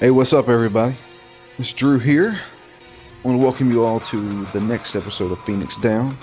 [0.00, 0.96] Hey, what's up, everybody?
[1.58, 2.30] It's Drew here.
[2.32, 6.16] I want to welcome you all to the next episode of Phoenix Down.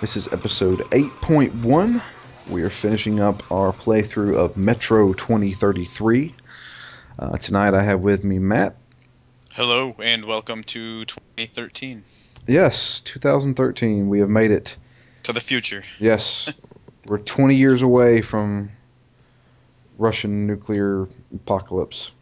[0.00, 2.00] This is episode 8.1.
[2.48, 6.34] We are finishing up our playthrough of Metro 2033.
[7.18, 8.76] Uh, tonight I have with me Matt.
[9.50, 12.02] Hello and welcome to 2013.
[12.46, 14.08] Yes, 2013.
[14.08, 14.78] We have made it.
[15.24, 15.82] To the future.
[15.98, 16.50] Yes,
[17.08, 18.70] we're 20 years away from
[19.98, 22.12] Russian nuclear apocalypse.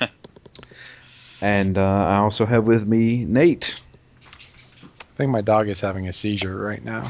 [1.40, 3.80] and uh, I also have with me Nate.
[4.22, 7.02] I think my dog is having a seizure right now.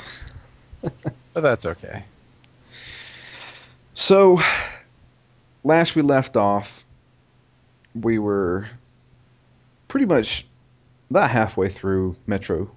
[0.80, 2.04] but that's okay.
[3.94, 4.38] So,
[5.64, 6.84] last we left off,
[7.94, 8.68] we were
[9.88, 10.46] pretty much
[11.10, 12.70] about halfway through Metro.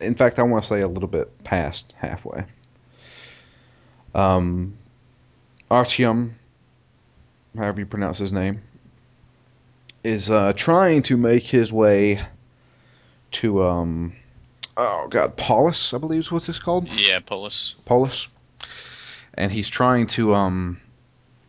[0.00, 2.44] In fact, I want to say a little bit past halfway.
[4.14, 4.78] Um,
[5.70, 6.32] Artyom,
[7.56, 8.62] however you pronounce his name,
[10.06, 12.20] is uh, trying to make his way
[13.32, 14.12] to um,
[14.76, 16.88] oh god, Paulus, I believe is what this called.
[16.88, 17.74] Yeah, Polis.
[17.84, 18.28] Paulus,
[19.34, 20.80] and he's trying to um,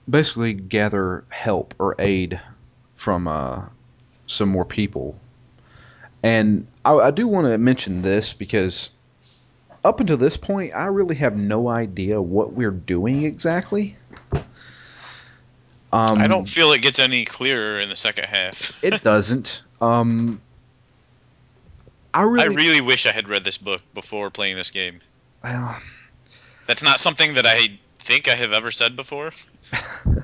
[0.10, 2.40] basically gather help or aid
[2.96, 3.62] from uh,
[4.26, 5.16] some more people.
[6.24, 8.90] And I, I do want to mention this because
[9.86, 13.96] up until this point, I really have no idea what we're doing exactly.
[15.94, 18.78] Um, I don't feel it gets any clearer in the second half.
[18.84, 19.64] It doesn't.
[19.80, 20.42] Um,
[22.14, 25.00] I really, I really wish I had read this book before playing this game.
[25.44, 25.80] well,
[26.66, 29.32] That's not something that I think I have ever said before.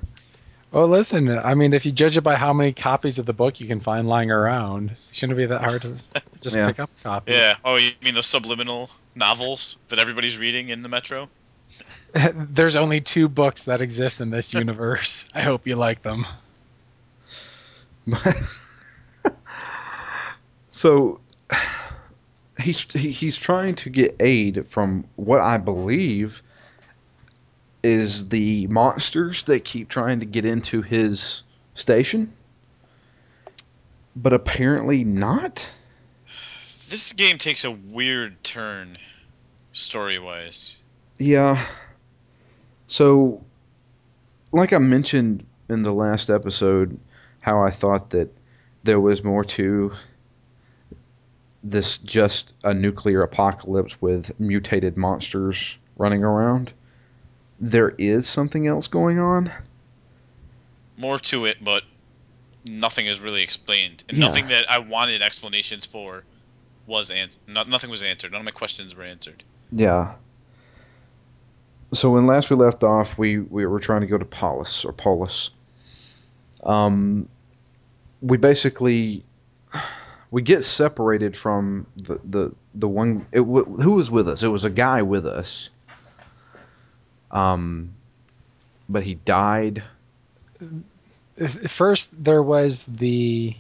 [0.72, 3.60] Well, listen, I mean, if you judge it by how many copies of the book
[3.60, 5.96] you can find lying around, it shouldn't be that hard to
[6.42, 6.66] just Yeah.
[6.66, 7.32] pick up a copy.
[7.32, 7.58] Yeah.
[7.64, 11.30] Oh, you mean those subliminal novels that everybody's reading in the Metro?
[12.34, 15.26] There's only two books that exist in this universe.
[15.34, 16.26] I hope you like them.
[20.72, 21.20] so
[22.60, 26.44] he's he, he's trying to get aid from what I believe
[27.84, 32.32] is the monsters that keep trying to get into his station,
[34.16, 35.70] but apparently not.
[36.90, 38.98] This game takes a weird turn,
[39.74, 40.78] story wise.
[41.18, 41.62] Yeah.
[42.88, 43.44] So,
[44.52, 47.00] like I mentioned in the last episode,
[47.40, 48.30] how I thought that
[48.84, 49.94] there was more to
[51.64, 56.74] this just a nuclear apocalypse with mutated monsters running around.
[57.60, 59.52] There is something else going on.
[60.98, 61.84] More to it, but
[62.68, 64.28] nothing is really explained, and Yeah.
[64.28, 66.24] nothing that I wanted explanations for
[66.86, 67.40] was answered.
[67.48, 68.34] No, nothing was answered.
[68.34, 69.44] None of my questions were answered.
[69.72, 70.16] Yeah.
[71.94, 74.94] So when last we left off, we, we were trying to go to Polis or
[74.94, 75.52] Paulus.
[76.64, 77.30] Um,
[78.22, 79.24] we basically
[80.32, 84.42] we get separated from the the the one it, who was with us.
[84.42, 85.70] It was a guy with us.
[87.32, 87.94] Um,
[88.90, 89.84] but he died.
[91.68, 93.56] First, there was the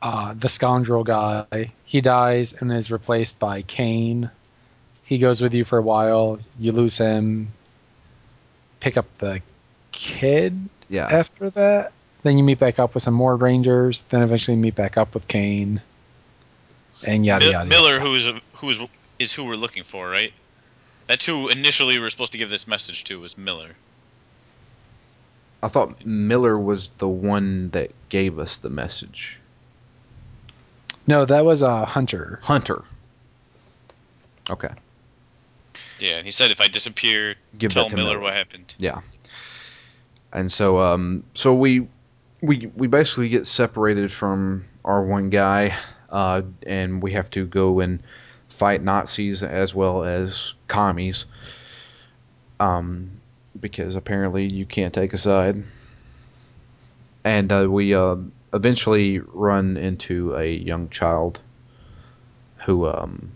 [0.00, 1.72] uh, the scoundrel guy.
[1.84, 4.30] He dies and is replaced by Kane.
[5.04, 6.38] He goes with you for a while.
[6.58, 7.52] You lose him.
[8.82, 9.40] Pick up the
[9.92, 11.06] kid Yeah.
[11.06, 11.92] after that.
[12.24, 14.02] Then you meet back up with some more Rangers.
[14.02, 15.80] Then eventually meet back up with Kane.
[17.04, 17.68] And yada yada.
[17.68, 18.80] Miller, who is who is
[19.20, 20.32] is who we're looking for, right?
[21.06, 23.70] That's who initially we were supposed to give this message to was Miller.
[25.62, 29.38] I thought Miller was the one that gave us the message.
[31.06, 32.40] No, that was a uh, Hunter.
[32.42, 32.82] Hunter.
[34.50, 34.70] Okay.
[36.02, 38.20] Yeah, he said if I disappear, Give tell Miller, Miller.
[38.20, 38.74] what happened.
[38.78, 39.00] Yeah.
[40.32, 41.86] And so um so we
[42.40, 45.76] we we basically get separated from our one guy
[46.10, 48.00] uh and we have to go and
[48.48, 51.26] fight Nazis as well as commies
[52.58, 53.10] um
[53.60, 55.62] because apparently you can't take a side
[57.24, 58.16] and uh, we uh,
[58.52, 61.40] eventually run into a young child
[62.64, 63.30] who um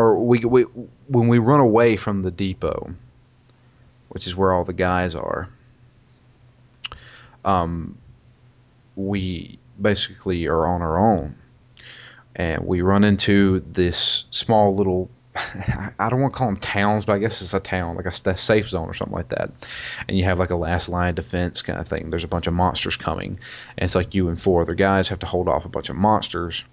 [0.00, 0.62] or we, we
[1.08, 2.94] when we run away from the depot
[4.08, 5.48] which is where all the guys are
[7.44, 7.96] um,
[8.96, 11.36] we basically are on our own.
[12.36, 17.14] And we run into this small little, I don't want to call them towns, but
[17.14, 19.50] I guess it's a town, like a safe zone or something like that.
[20.08, 22.10] And you have like a last line defense kind of thing.
[22.10, 23.38] There's a bunch of monsters coming.
[23.76, 25.96] And it's like you and four other guys have to hold off a bunch of
[25.96, 26.64] monsters.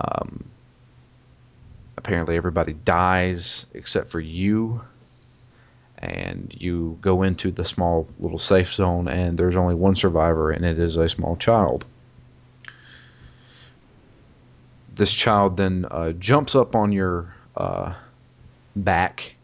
[0.00, 0.44] Um,
[1.96, 4.82] apparently, everybody dies except for you.
[5.98, 10.64] and you go into the small little safe zone, and there's only one survivor, and
[10.64, 11.84] it is a small child.
[14.94, 17.94] This child then uh, jumps up on your uh,
[18.74, 19.36] back,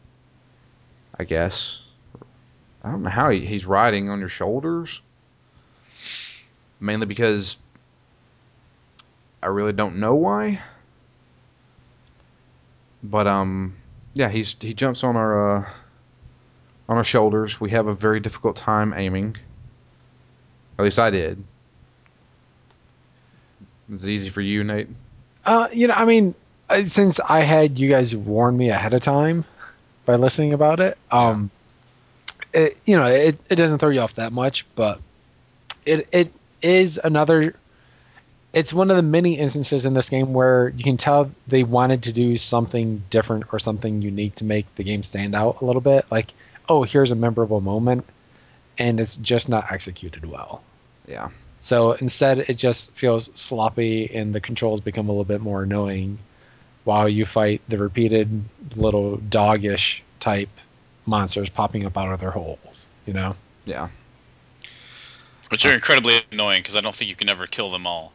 [1.18, 1.82] I guess.
[2.82, 5.00] I don't know how he, he's riding on your shoulders.
[6.80, 7.58] Mainly because
[9.42, 10.60] I really don't know why.
[13.02, 13.76] But um,
[14.14, 15.68] yeah, he's he jumps on our uh,
[16.88, 17.60] on our shoulders.
[17.60, 19.36] We have a very difficult time aiming.
[20.78, 21.42] At least I did.
[23.88, 24.88] Was it easy for you, Nate?
[25.44, 26.34] Uh, you know, I mean,
[26.68, 29.44] uh, since I had you guys warn me ahead of time
[30.04, 31.50] by listening about it, um,
[32.52, 35.00] it you know it, it doesn't throw you off that much, but
[35.86, 37.54] it it is another.
[38.52, 42.02] It's one of the many instances in this game where you can tell they wanted
[42.04, 45.82] to do something different or something unique to make the game stand out a little
[45.82, 46.06] bit.
[46.10, 46.32] Like,
[46.68, 48.06] oh, here's a memorable moment,
[48.78, 50.62] and it's just not executed well.
[51.06, 51.28] Yeah.
[51.60, 56.18] So instead, it just feels sloppy, and the controls become a little bit more annoying
[56.84, 58.44] while you fight the repeated
[58.76, 60.48] little doggish type
[61.04, 62.86] monsters popping up out of their holes.
[63.04, 63.36] You know?
[63.64, 63.88] Yeah.
[65.50, 68.12] Which are incredibly annoying because I don't think you can ever kill them all.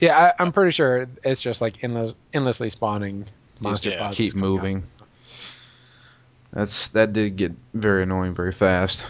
[0.00, 3.26] Yeah, I, I'm pretty sure it's just like endless, endlessly spawning
[3.60, 4.48] monster yeah, Keep coming out.
[4.48, 4.82] moving.
[6.52, 9.06] That's that did get very annoying very fast.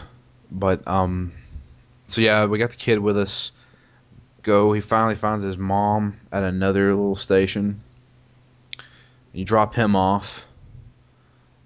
[0.51, 1.33] But um
[2.07, 3.53] so yeah, we got the kid with us.
[4.43, 7.83] Go, he finally finds his mom at another little station.
[9.33, 10.47] You drop him off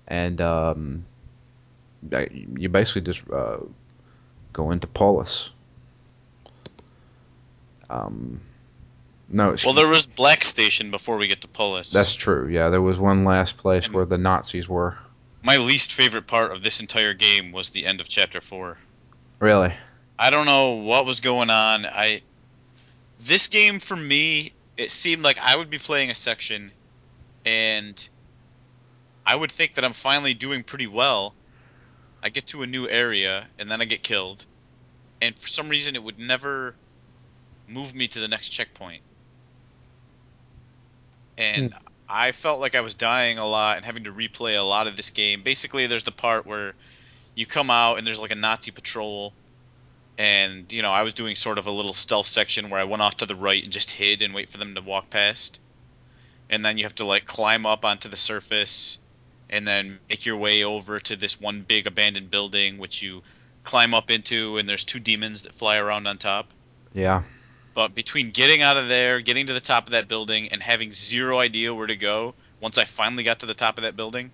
[0.08, 1.04] and um
[2.56, 3.58] you basically just uh,
[4.54, 5.50] go into Paulus.
[7.90, 8.40] Um
[9.30, 11.90] no, it's Well, there was Black Station before we get to Polis.
[11.92, 12.48] That's true.
[12.48, 14.98] Yeah, there was one last place And- where the Nazis were.
[15.42, 18.76] My least favorite part of this entire game was the end of Chapter 4.
[19.38, 19.72] Really?
[20.18, 21.86] I don't know what was going on.
[21.86, 22.20] I
[23.20, 26.72] this game for me, it seemed like I would be playing a section
[27.46, 28.08] and
[29.26, 31.34] I would think that I'm finally doing pretty well.
[32.22, 34.44] I get to a new area and then I get killed.
[35.22, 36.74] And for some reason it would never
[37.66, 39.02] move me to the next checkpoint.
[41.40, 41.78] And hmm.
[42.08, 44.96] I felt like I was dying a lot and having to replay a lot of
[44.96, 45.42] this game.
[45.42, 46.74] Basically, there's the part where
[47.34, 49.32] you come out and there's like a Nazi patrol
[50.20, 53.00] and you know i was doing sort of a little stealth section where i went
[53.00, 55.58] off to the right and just hid and wait for them to walk past
[56.50, 58.98] and then you have to like climb up onto the surface
[59.48, 63.22] and then make your way over to this one big abandoned building which you
[63.64, 66.48] climb up into and there's two demons that fly around on top
[66.92, 67.22] Yeah.
[67.74, 70.92] But between getting out of there getting to the top of that building and having
[70.92, 74.30] zero idea where to go once i finally got to the top of that building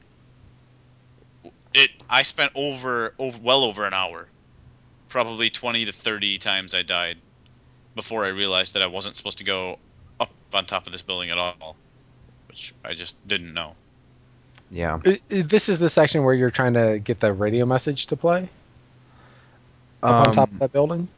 [1.74, 4.26] it i spent over, over well over an hour
[5.08, 7.16] probably 20 to 30 times I died
[7.94, 9.78] before I realized that I wasn't supposed to go
[10.20, 11.76] up on top of this building at all,
[12.48, 13.74] which I just didn't know.
[14.70, 14.98] Yeah.
[15.06, 18.16] I- I- This is the section where you're trying to get the radio message to
[18.16, 18.48] play
[20.02, 21.08] up on top of Um, that building.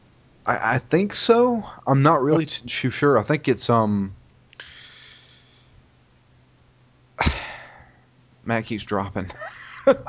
[0.49, 1.63] I, I think so.
[1.85, 3.19] I'm not really too sure.
[3.19, 4.15] I think it's um.
[8.45, 9.29] Matt keeps dropping.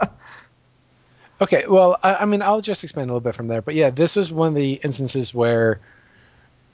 [1.42, 3.62] Okay, well, I, I mean, I'll just expand a little bit from there.
[3.62, 5.80] But yeah, this was one of the instances where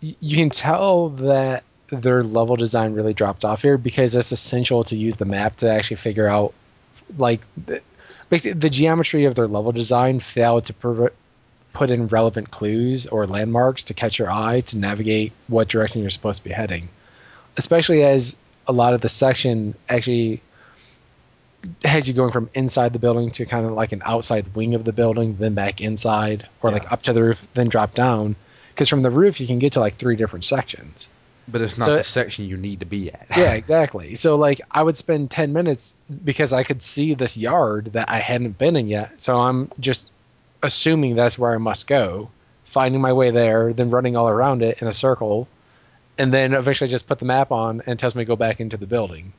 [0.03, 4.83] y- you can tell that their level design really dropped off here because it's essential
[4.83, 6.53] to use the map to actually figure out,
[7.17, 7.81] like, the,
[8.29, 11.13] basically the geometry of their level design failed to prov-
[11.77, 16.09] put in relevant clues or landmarks to catch your eye to navigate what direction you're
[16.11, 16.89] supposed to be heading.
[17.59, 18.35] Especially as
[18.67, 20.41] a lot of the section actually
[21.85, 24.85] has you going from inside the building to kind of like an outside wing of
[24.85, 28.35] the building, then back inside, or like up to the roof, then drop down.
[28.73, 31.09] Because from the roof you can get to like three different sections.
[31.49, 33.27] But it's not So the it- section you need to be at.
[33.37, 34.15] Yeah, exactly.
[34.15, 38.19] So like I would spend ten minutes because I could see this yard that I
[38.19, 39.21] hadn't been in yet.
[39.21, 40.09] So I'm just
[40.67, 42.31] assuming that's where I must go,
[42.65, 45.49] finding my way there, then running all around it in a circle,
[46.19, 48.77] and then eventually just put the map on and tells me to go back into
[48.77, 49.33] the building.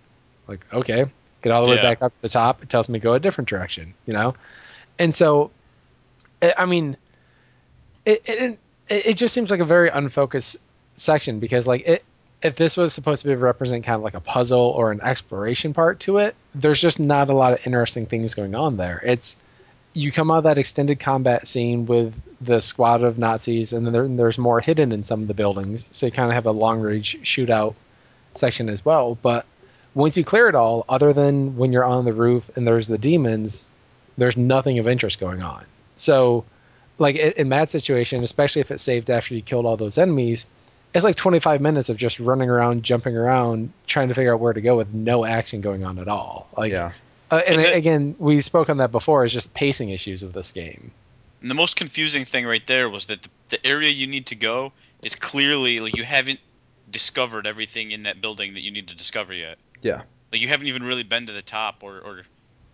[0.48, 1.06] Like, okay,
[1.42, 2.64] get all the way back up to the top.
[2.64, 4.36] It tells me to go a different direction, you know?
[4.98, 5.52] And so,
[6.58, 6.98] I mean,
[8.06, 10.58] it, it, it it just seems like a very unfocused
[10.96, 12.04] section because, like, it,
[12.42, 15.74] if this was supposed to be represent kind of like a puzzle or an exploration
[15.74, 19.02] part to it, there's just not a lot of interesting things going on there.
[19.04, 19.36] It's
[19.98, 23.94] you come out of that extended combat scene with the squad of Nazis, and then
[23.94, 26.52] there, there's more hidden in some of the buildings, so you kind of have a
[26.52, 27.74] long range shootout
[28.36, 29.18] section as well.
[29.24, 29.46] But
[29.96, 33.00] once you clear it all, other than when you're on the roof and there's the
[33.00, 33.66] demons,
[34.20, 35.66] there's nothing of interest going on.
[35.96, 36.46] So,
[37.00, 40.46] like in, Matt's situation, especially if it's saved after you killed all those enemies,
[40.94, 44.54] it's like 25 minutes of just running around, jumping around, trying to figure out where
[44.54, 46.48] to go with no action going on at all.
[46.56, 46.92] Like, yeah.
[47.32, 49.26] Uh, and And the- again, we spoke on that before.
[49.26, 50.92] Is just pacing issues of this game.
[51.42, 54.36] And the most confusing thing right there was that the, the area you need to
[54.36, 56.40] go is clearly like you haven't
[56.90, 59.58] discovered everything in that building that you need to discover yet.
[59.82, 60.02] Yeah.
[60.32, 62.24] Like you haven't even really been to the top or, or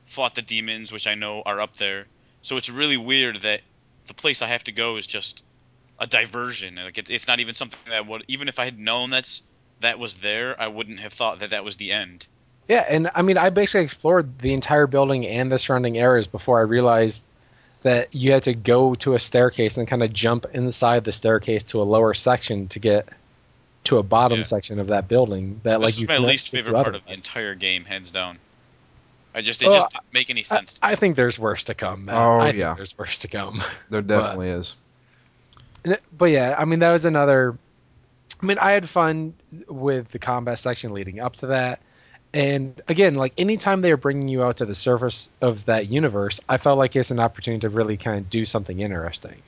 [0.06, 2.06] fought the demons, which I know are up there.
[2.42, 3.62] So it's really weird that
[4.08, 5.44] the place I have to go is just
[6.00, 6.76] a diversion.
[6.76, 9.42] Like it, it's not even something that would even if I had known that's
[9.80, 12.28] that was there, I wouldn't have thought that that was the end.
[12.68, 16.60] Yeah, and I mean, I basically explored the entire building and the surrounding areas before
[16.60, 17.24] I realized
[17.82, 21.64] that you had to go to a staircase and kind of jump inside the staircase
[21.66, 23.10] to a lower section to get
[23.84, 24.44] to a bottom Yeah.
[24.44, 25.60] section of that building.
[25.64, 28.12] That like this you is my least to favorite part of the entire game, hands
[28.12, 28.40] down.
[29.36, 30.76] I just it Well, just didn't make any I, sense.
[30.76, 32.06] to I think there's worse to come.
[32.06, 32.16] Man.
[32.16, 32.76] Oh, I think yeah.
[32.76, 33.62] there's worse to come.
[33.90, 34.78] There definitely is.
[36.18, 37.58] But yeah, I mean that was another.
[38.42, 39.34] I mean, I had fun
[39.68, 41.82] with the combat section leading up to that,
[42.34, 46.40] and again, like anytime they are bringing you out to the surface of that universe,
[46.50, 49.42] I felt like it's an opportunity to really kind of do something interesting.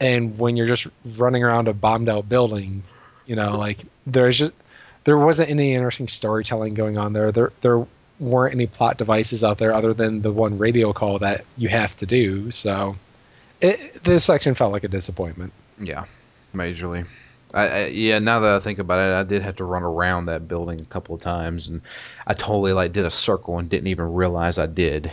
[0.00, 2.82] And when you're just running around a bombed out building,
[3.26, 4.52] you know, like there's just
[5.04, 7.32] there wasn't any interesting storytelling going on there.
[7.32, 7.86] There there
[8.20, 11.96] weren't any plot devices out there other than the one radio call that you have
[11.96, 12.50] to do.
[12.50, 12.96] So
[13.60, 15.52] it, this section felt like a disappointment.
[15.78, 16.04] Yeah,
[16.54, 17.06] majorly.
[17.54, 20.26] I, I, yeah, now that I think about it, I did have to run around
[20.26, 21.80] that building a couple of times, and
[22.26, 25.12] I totally like did a circle and didn't even realize I did.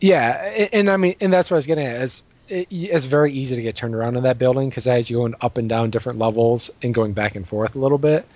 [0.00, 2.02] Yeah, a- and I mean, and that's what I was getting at.
[2.02, 5.08] Is it, eh, it's very easy to get turned around in that building because as
[5.10, 8.26] you're going up and down different levels and going back and forth a little bit.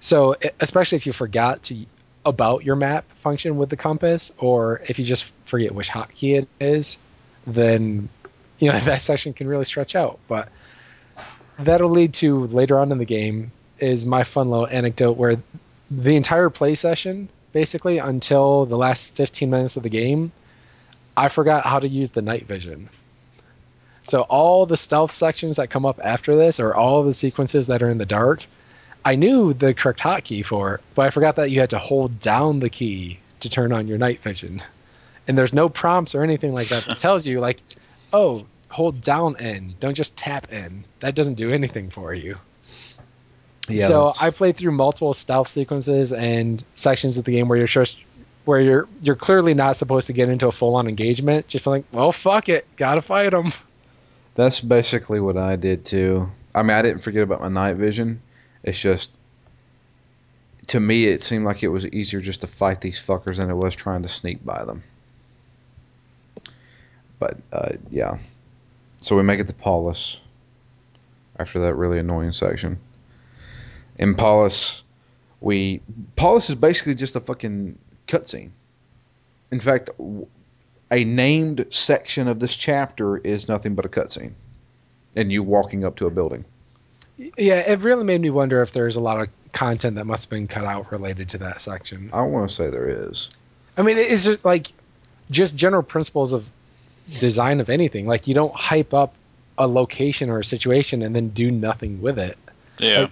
[0.00, 1.86] So, especially if you forgot to
[2.24, 6.48] about your map function with the compass, or if you just forget which hotkey it
[6.60, 6.98] is,
[7.46, 8.08] then
[8.58, 10.18] you know that section can really stretch out.
[10.28, 10.48] But
[11.58, 15.36] that'll lead to later on in the game is my fun little anecdote where
[15.90, 20.32] the entire play session, basically until the last 15 minutes of the game,
[21.16, 22.88] I forgot how to use the night vision.
[24.04, 27.82] So all the stealth sections that come up after this, or all the sequences that
[27.82, 28.44] are in the dark,
[29.04, 32.60] I knew the correct hotkey for, but I forgot that you had to hold down
[32.60, 34.62] the key to turn on your night vision.
[35.28, 37.60] And there's no prompts or anything like that that tells you like,
[38.12, 40.84] oh, hold down N, don't just tap N.
[41.00, 42.38] That doesn't do anything for you.
[43.68, 47.58] Yeah, so that's- I played through multiple stealth sequences and sections of the game where
[47.58, 47.96] you're just
[48.44, 51.46] where you're you're clearly not supposed to get into a full on engagement.
[51.46, 53.52] Just feeling, well, fuck it, gotta fight them.
[54.34, 56.28] That's basically what I did too.
[56.54, 58.20] I mean, I didn't forget about my night vision.
[58.64, 59.10] It's just,
[60.68, 63.54] to me, it seemed like it was easier just to fight these fuckers than it
[63.54, 64.82] was trying to sneak by them.
[67.18, 68.18] But uh, yeah,
[69.02, 70.20] so we make it to Paulus
[71.38, 72.78] after that really annoying section.
[73.98, 74.82] In Paulus,
[75.40, 75.80] we
[76.16, 78.50] Paulus is basically just a fucking cutscene.
[79.50, 79.90] In fact,
[80.90, 84.32] a named section of this chapter is nothing but a cutscene,
[85.16, 86.44] and you walking up to a building.
[87.18, 90.30] Yeah, it really made me wonder if there's a lot of content that must have
[90.30, 92.08] been cut out related to that section.
[92.12, 93.30] I want to say there is.
[93.76, 94.72] I mean, it's just like
[95.30, 96.46] just general principles of
[97.20, 98.06] design of anything.
[98.06, 99.14] Like you don't hype up
[99.58, 102.38] a location or a situation and then do nothing with it.
[102.78, 103.08] Yeah.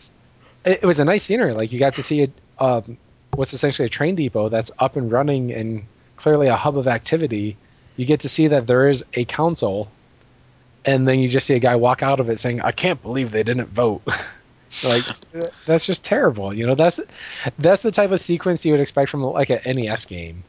[0.64, 1.52] it, it was a nice scenery.
[1.52, 2.96] Like you got to see a, um,
[3.34, 5.84] what's essentially a train depot that's up and running and
[6.16, 7.56] clearly a hub of activity.
[7.96, 9.90] You get to see that there is a council,
[10.84, 13.30] and then you just see a guy walk out of it saying, "I can't believe
[13.30, 14.02] they didn't vote."
[14.84, 15.04] like
[15.66, 16.54] that's just terrible.
[16.54, 17.00] You know, that's
[17.58, 20.44] that's the type of sequence you would expect from like an NES game.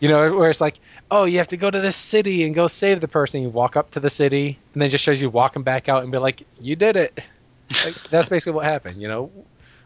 [0.00, 0.80] You know, where it's like,
[1.12, 3.42] oh, you have to go to this city and go save the person.
[3.42, 6.10] You walk up to the city, and then just shows you walking back out and
[6.10, 7.20] be like, you did it.
[7.84, 8.96] Like, that's basically what happened.
[8.96, 9.30] You know,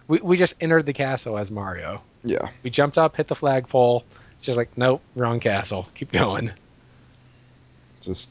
[0.09, 2.01] we we just entered the castle as Mario.
[2.23, 2.49] Yeah.
[2.63, 4.05] We jumped up, hit the flagpole.
[4.37, 5.89] It's just like, nope, wrong castle.
[5.95, 6.53] Keep going.
[8.01, 8.31] Just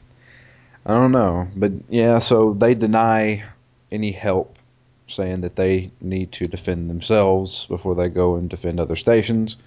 [0.86, 2.18] I don't know, but yeah.
[2.18, 3.44] So they deny
[3.92, 4.58] any help,
[5.06, 9.58] saying that they need to defend themselves before they go and defend other stations.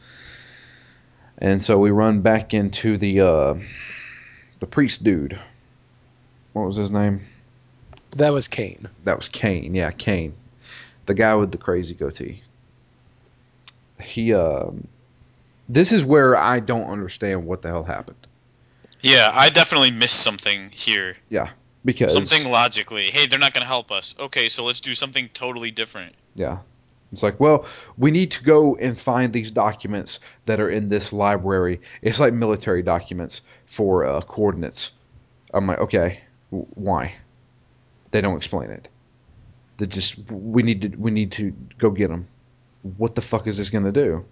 [1.40, 3.56] And so we run back into the uh,
[4.60, 5.40] the priest dude.
[6.54, 7.22] What was his name?
[8.12, 8.88] That was Kane.
[9.06, 9.74] That was Kane.
[9.74, 10.34] Yeah, Kane,
[11.06, 12.42] the guy with the crazy goatee.
[14.02, 14.34] He.
[14.34, 14.72] Uh,
[15.70, 18.28] this is where I don't understand what the hell happened.
[19.02, 21.16] Yeah, I definitely missed something here.
[21.30, 21.52] Yeah,
[21.86, 23.12] because Something logically.
[23.12, 24.16] Hey, they're not going to help us.
[24.20, 26.16] Okay, so let's do something totally different.
[26.36, 26.60] Yeah.
[27.12, 27.66] It's like, well,
[27.98, 31.82] we need to go and find these documents that are in this library.
[32.02, 34.92] It's like military documents for uh, coordinates.
[35.54, 37.16] I'm like, okay, w- why?
[38.12, 38.88] They don't explain it.
[39.78, 42.28] They just we need to we need to go get them.
[42.98, 44.26] What the fuck is this gonna do?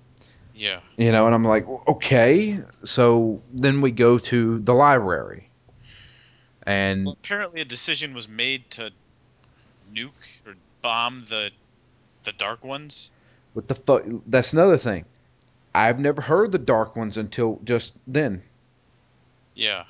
[0.53, 0.79] Yeah.
[0.97, 2.59] You know, and I'm like, okay.
[2.83, 5.49] So then we go to the library,
[6.63, 8.91] and Well, apparently, a decision was made to
[9.93, 10.11] nuke
[10.45, 11.51] or bomb the
[12.27, 13.09] the Dark Ones.
[13.53, 14.03] what the fuck?
[14.27, 15.05] That's another thing.
[15.73, 18.41] I've never heard the dark ones until just then.
[19.55, 19.83] Yeah.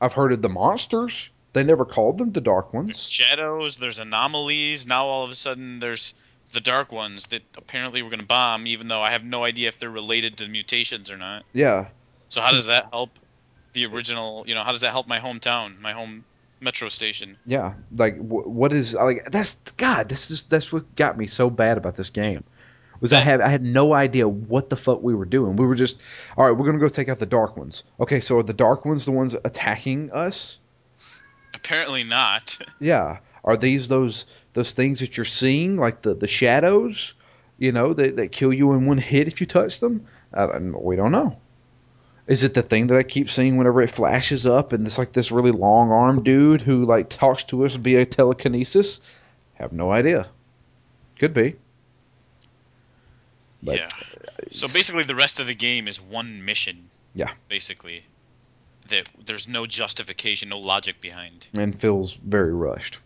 [0.00, 1.30] I've heard of the monsters.
[1.52, 3.08] They never called them the dark There's ones.
[3.10, 3.76] shadows.
[3.76, 4.86] There's anomalies.
[4.86, 6.14] Now all of a sudden, there's
[6.52, 9.78] the Dark Ones that apparently we're gonna bomb, even though I have no idea if
[9.78, 11.44] they're related to mutations or not.
[11.52, 11.88] Yeah,
[12.28, 13.10] So how does that help
[13.72, 14.44] the original?
[14.46, 16.24] You know, how does that help my hometown, my home
[16.64, 17.36] metro station?
[17.46, 17.74] yeah.
[17.96, 19.24] Like, wh- what is like?
[19.30, 20.08] That's God.
[20.08, 22.42] This is that's what got me so bad about this game.
[23.00, 25.56] Was I had I had no idea what the fuck we were doing.
[25.56, 26.00] We were just
[26.36, 26.56] all right.
[26.56, 27.84] We're gonna go take out the dark ones.
[28.00, 30.58] Okay, so are the dark ones the ones attacking us?
[31.52, 32.58] Apparently not.
[32.80, 33.18] Yeah.
[33.44, 37.14] Are these those those things that you're seeing, like the the shadows?
[37.58, 40.06] You know, that that kill you in one hit if you touch them?
[40.32, 41.36] I don't, we don't know.
[42.26, 45.12] Is it the thing that I keep seeing whenever it flashes up, and it's like
[45.12, 49.00] this really long arm dude who like talks to us via telekinesis?
[49.54, 50.26] Have no idea.
[51.18, 51.56] Could be.
[53.62, 53.88] But yeah.
[54.50, 56.88] So basically, the rest of the game is one mission.
[57.14, 57.30] Yeah.
[57.48, 58.04] Basically,
[58.88, 61.46] that there's no justification, no logic behind.
[61.54, 62.98] and feels very rushed.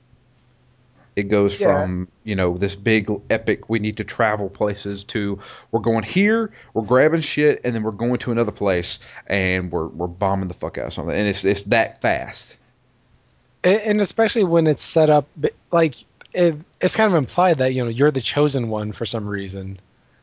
[1.18, 1.66] It goes Yeah.
[1.66, 5.38] from you know this big epic we need to travel places to
[5.72, 9.88] we're going here we're grabbing shit and then we're going to another place and we're
[9.88, 12.57] we're bombing the fuck out of something and it's it's that fast.
[13.64, 15.26] And especially when it's set up
[15.72, 15.96] like
[16.33, 19.78] it, it's kind of implied that you know you're the chosen one for some reason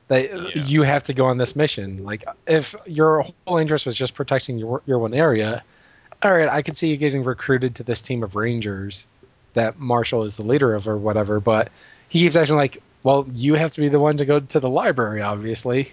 [0.08, 0.64] that Yeah.
[0.64, 4.58] you have to go on this mission like if your whole interest was just protecting
[4.58, 5.62] your your one area
[6.24, 9.04] all right i could see you getting recruited to this team of rangers
[9.56, 11.70] that marshall is the leader of or whatever but
[12.08, 14.70] he keeps acting like well you have to be the one to go to the
[14.70, 15.92] library obviously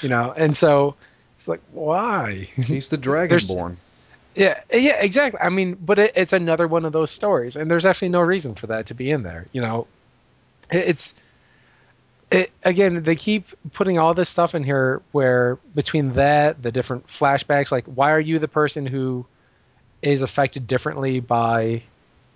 [0.00, 0.94] you know and so
[1.42, 3.76] it's like why He's the dragonborn.
[4.36, 5.40] yeah, yeah, exactly.
[5.40, 8.54] I mean, but it, it's another one of those stories, and there's actually no reason
[8.54, 9.48] for that to be in there.
[9.52, 9.86] You know,
[10.70, 11.14] it, it's
[12.30, 13.02] it again.
[13.02, 17.86] They keep putting all this stuff in here where between that, the different flashbacks, like
[17.86, 19.26] why are you the person who
[20.00, 21.82] is affected differently by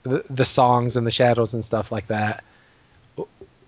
[0.06, 2.44] the, the songs and the shadows and stuff like that?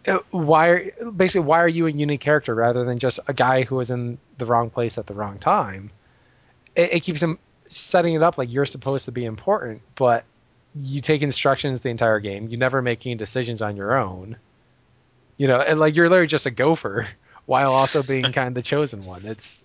[0.07, 3.65] Uh, Why are basically why are you a unique character rather than just a guy
[3.65, 5.91] who was in the wrong place at the wrong time?
[6.77, 10.25] It, it keeps him setting it up like you're supposed to be important, but
[10.75, 12.49] you take instructions the entire game.
[12.49, 14.37] You never make any decisions on your own.
[15.37, 17.09] You know, and like you're literally just a gopher
[17.47, 19.27] while also being kind of the chosen one.
[19.27, 19.65] It's,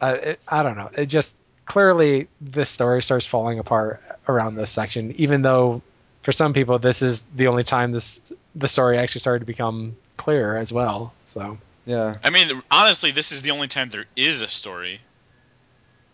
[0.00, 0.90] uh, it, I don't know.
[0.96, 5.82] It just clearly this story starts falling apart around this section, even though
[6.22, 8.20] for some people this is the only time this
[8.54, 11.12] the story actually started to become clear as well.
[11.24, 12.16] So Yeah.
[12.24, 15.00] I mean, honestly, this is the only time there is a story.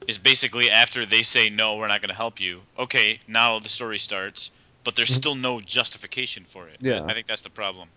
[0.08, 2.62] Is basically after they say no, we're not going to help you.
[2.78, 4.50] Okay, now the story starts,
[4.82, 5.16] but there's mm-hmm.
[5.16, 6.78] still no justification for it.
[6.80, 7.04] Yeah.
[7.04, 7.88] I think that's the problem.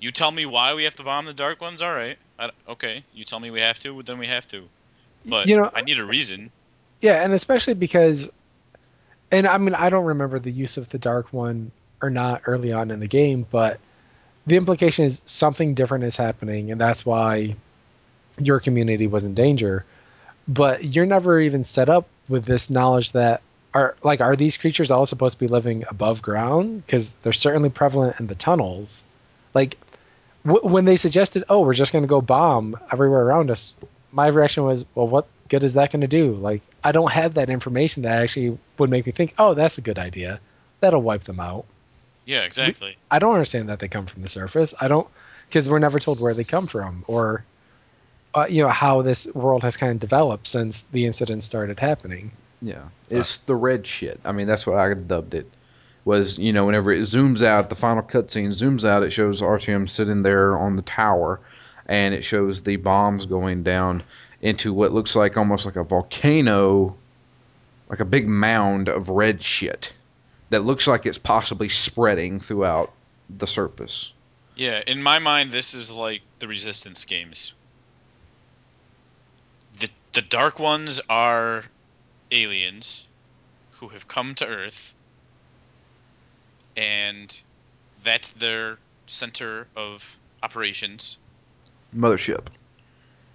[0.00, 1.82] You tell me why we have to bomb the dark ones.
[1.82, 3.04] All right, I, okay.
[3.12, 4.66] You tell me we have to, then we have to.
[5.26, 6.50] But You know- I need a reason.
[7.00, 8.28] Yeah, and especially because,
[9.30, 11.70] and I mean, I don't remember the use of the dark one
[12.02, 13.80] or not early on in the game, but
[14.46, 17.56] the implication is something different is happening, and that's why
[18.38, 19.84] your community was in danger.
[20.48, 23.42] But you're never even set up with this knowledge that
[23.74, 26.84] are like, are these creatures all supposed to be living above ground?
[26.84, 29.04] Because they're certainly prevalent in the tunnels.
[29.54, 29.78] Like
[30.44, 33.76] w- when they suggested, oh, we're just going to go bomb everywhere around us,
[34.12, 36.32] my reaction was, well, what good is that going to do?
[36.32, 39.82] Like, I don't have that information that actually would make me think, oh, that's a
[39.82, 40.40] good idea.
[40.80, 41.66] That'll wipe them out.
[42.24, 42.96] Yeah, exactly.
[43.10, 44.72] I don't understand that they come from the surface.
[44.80, 45.08] I don't,
[45.48, 47.44] because we're never told where they come from or,
[48.34, 52.30] uh, you know, how this world has kind of developed since the incident started happening.
[52.62, 54.20] Yeah, it's the red shit.
[54.24, 55.50] I mean, that's what I dubbed it.
[56.04, 59.88] Was you know whenever it zooms out, the final cutscene zooms out, it shows Artyom
[59.88, 61.40] sitting there on the tower,
[61.86, 64.02] and it shows the bombs going down
[64.40, 66.96] into what looks like almost like a volcano,
[67.88, 69.92] like a big mound of red shit
[70.50, 72.92] that looks like it's possibly spreading throughout
[73.28, 74.12] the surface.
[74.56, 77.54] Yeah, in my mind, this is like the Resistance games.
[79.78, 81.64] The the Dark Ones are
[82.30, 83.06] aliens
[83.72, 84.92] who have come to Earth,
[86.76, 87.40] and
[88.02, 91.16] that's their center of operations.
[91.96, 92.46] Mothership.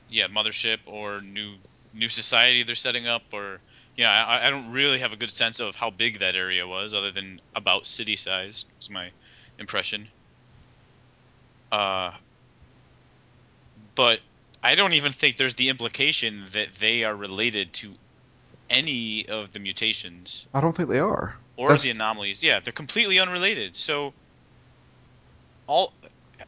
[0.10, 1.56] Yeah, mothership or new
[1.94, 3.60] new society they're setting up, or
[3.96, 6.94] yeah, I, I don't really have a good sense of how big that area was,
[6.94, 8.66] other than about city size.
[8.82, 9.10] Is my
[9.58, 10.08] impression.
[11.72, 12.12] Uh,
[13.96, 14.20] but
[14.64, 17.94] I don't even think there's the implication that they are related to
[18.70, 21.36] any of the mutations I don't think they are.
[21.56, 22.42] or That's- the anomalies.
[22.44, 23.78] Yeah, they're completely unrelated.
[23.78, 24.14] So
[25.68, 25.94] all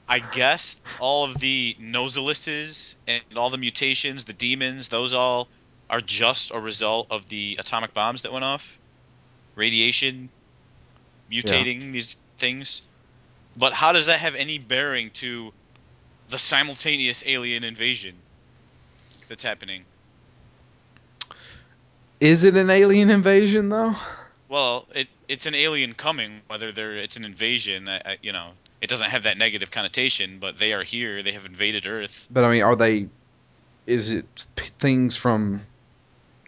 [0.10, 5.50] I guess all of the nosalises and all the mutations, the demons, those all
[5.90, 8.78] are just a result of the atomic bombs that went off.
[9.56, 10.30] Radiation
[11.32, 12.82] mutating these things.
[13.58, 15.52] But how does that have any bearing to
[16.30, 18.16] the simultaneous alien invasion
[19.28, 19.84] that's happening?
[22.20, 23.96] Is it an alien invasion though?
[24.50, 27.88] Well, it it's an alien coming, whether they're it's an invasion.
[27.88, 31.24] I, I, you know, it doesn't have that negative connotation, but they are here.
[31.24, 32.28] They have invaded Earth.
[32.30, 33.08] But I mean, are they?
[33.86, 35.62] Is it p- things from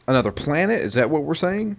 [0.07, 0.81] another planet?
[0.81, 1.77] Is that what we're saying?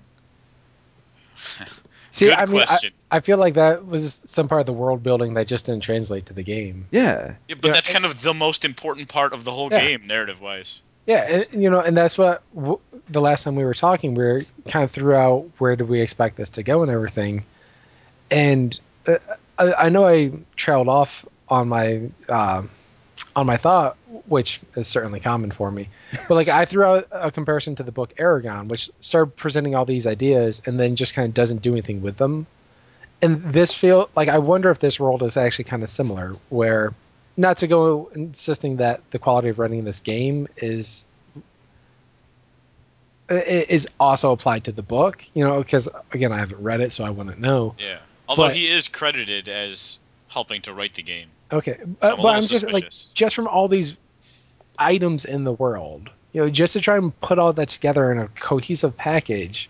[2.12, 2.92] See, Good I mean, I, question.
[3.10, 6.26] I feel like that was some part of the world building that just didn't translate
[6.26, 6.86] to the game.
[6.90, 7.34] Yeah.
[7.48, 9.80] Yeah, but Yeah, that's it- kind of the most important part of the whole Yeah.
[9.80, 10.82] game, narrative-wise.
[11.06, 14.22] Yeah, and, you know, and that's what w- the last time we were talking, we
[14.22, 17.44] were kind of threw out where did we expect this to go and everything.
[18.30, 19.16] And uh,
[19.60, 22.62] I, I know I trailed off on my uh,
[23.36, 23.96] on my thought,
[24.26, 25.88] which is certainly common for me.
[26.28, 29.84] But like I threw out a comparison to the book Eragon, which started presenting all
[29.84, 32.46] these ideas and then just kind of doesn't do anything with them.
[33.22, 36.94] And this feel like I wonder if this world is actually kind of similar, where
[37.36, 41.04] not to go insisting that the quality of running this game is
[43.28, 47.04] is also applied to the book, you know, because again I haven't read it, so
[47.04, 47.74] I wouldn't know.
[47.78, 47.98] Yeah.
[48.30, 51.26] Although But- he is credited as helping to write the game.
[51.52, 53.96] Okay, So uh, I'm but I'm just like just from all these
[54.78, 58.18] items in the world, you know, just to try and put all that together in
[58.18, 59.68] a cohesive package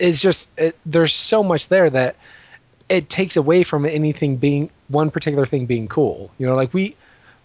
[0.00, 2.16] is just it, there's so much there that
[2.88, 6.32] it takes away from anything being one particular thing being cool.
[6.38, 6.96] You know, like we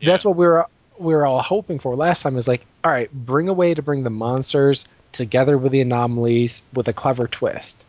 [0.01, 0.65] that's what we were
[0.97, 3.84] we were all hoping for last time is like, all right, bring a way to
[3.84, 7.86] bring the monsters together with the anomalies with a clever twist.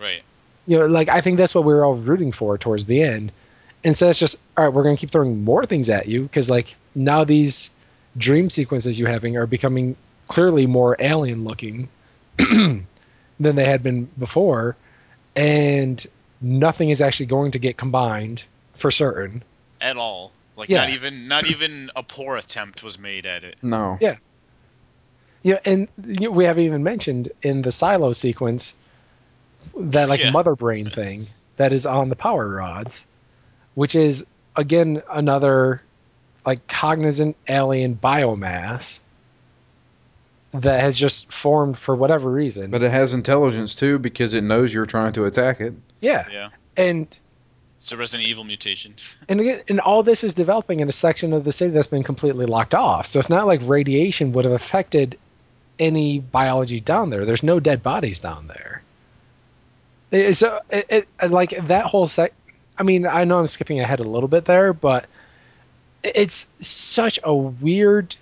[0.00, 0.24] Right.
[0.66, 3.32] You know, like I think that's what we were all rooting for towards the end.
[3.82, 4.72] Instead, it's just all right.
[4.72, 7.70] We're going to keep throwing more things at you because, like, now these
[8.16, 9.96] dream sequences you're having are becoming
[10.28, 11.88] clearly more alien looking
[12.38, 12.86] than
[13.38, 14.76] they had been before,
[15.36, 16.06] and
[16.40, 18.42] nothing is actually going to get combined
[18.74, 19.42] for certain.
[19.80, 20.32] At all.
[20.56, 20.82] Like Yeah.
[20.82, 23.56] not even not even a poor attempt was made at it.
[23.62, 23.98] No.
[24.00, 24.16] Yeah.
[25.42, 28.74] Yeah, and you know, we haven't even mentioned in the silo sequence
[29.78, 30.30] that like Yeah.
[30.30, 33.04] mother brain thing that is on the power rods,
[33.74, 34.24] which is
[34.56, 35.82] again another
[36.46, 39.00] like cognizant alien biomass
[40.52, 42.70] that has just formed for whatever reason.
[42.70, 45.74] But it has intelligence too because it knows you're trying to attack it.
[46.00, 46.48] yeah, Yeah.
[46.76, 47.08] and
[47.80, 48.94] It's a Resident Evil mutation.
[49.28, 52.04] and again, and all this is developing in a section of the city that's been
[52.04, 53.06] completely locked off.
[53.06, 55.18] So it's not like radiation would have affected
[55.80, 57.24] any biology down there.
[57.26, 58.73] There's no dead bodies down there.
[60.12, 62.32] So it, it like that whole sec.
[62.78, 65.06] I mean, I know I'm skipping ahead a little bit there, but
[66.02, 68.14] it's such a weird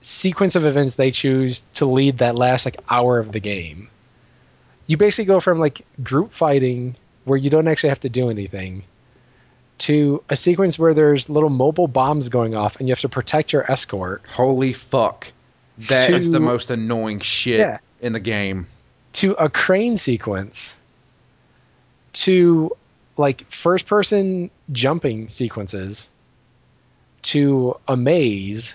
[0.00, 3.88] sequence of events they choose to lead that last like hour of the game.
[4.86, 8.82] You basically go from like group fighting where you don't actually have to do anything
[9.78, 13.52] to a sequence where there's little mobile bombs going off and you have to protect
[13.52, 15.30] your escort Holy fuck.
[15.78, 17.78] that is To- the most annoying shit Yeah.
[18.00, 18.66] in the game.
[19.14, 20.74] to a crane sequence
[22.12, 22.70] to
[23.16, 26.08] like first person jumping sequences
[27.22, 28.74] to a maze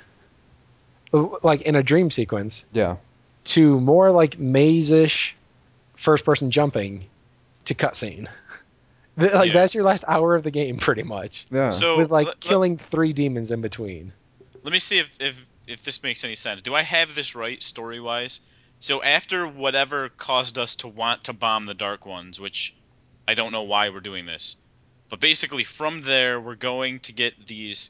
[1.43, 2.98] like in a dream sequence Yeah.
[3.45, 5.36] to more like maze-ish
[5.95, 7.06] first person jumping
[7.65, 8.28] to cutscene
[9.19, 9.54] Th- like Yeah.
[9.54, 11.69] that's your last hour of the game pretty much Yeah.
[11.71, 14.12] So with like let- let- killing three demons in between
[14.63, 16.62] Let me see if, if if this makes any sense.
[16.62, 18.39] Do I have this right story wise?
[18.80, 22.76] So after whatever caused us to want to bomb the Dark Ones, which
[23.28, 24.58] I don't know why we're doing this,
[25.10, 27.90] but basically from there we're going to get these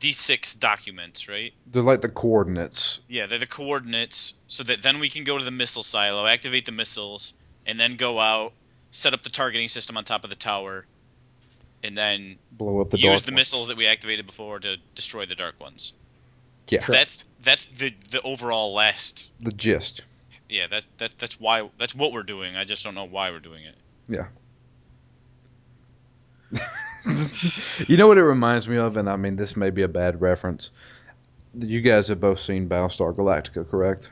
[0.00, 1.52] D6 documents, right?
[1.66, 3.00] They're like the coordinates.
[3.08, 6.64] Yeah, they're the coordinates, so that then we can go to the missile silo, activate
[6.66, 7.34] the missiles,
[7.66, 8.52] and then go out,
[8.92, 10.86] set up the targeting system on top of the tower,
[11.82, 13.36] and then Blow up the use dark the ones.
[13.36, 15.92] missiles that we activated before to destroy the Dark Ones.
[16.68, 16.80] Yeah.
[16.80, 16.98] Correct.
[16.98, 19.28] That's that's the the overall last.
[19.40, 20.02] The gist.
[20.48, 22.56] Yeah, that that that's why that's what we're doing.
[22.56, 23.74] I just don't know why we're doing it.
[24.10, 24.26] Yeah.
[27.86, 30.20] you know what it reminds me of, and I mean this may be a bad
[30.20, 30.70] reference.
[31.58, 34.10] You guys have both seen Battlestar Galactica, correct?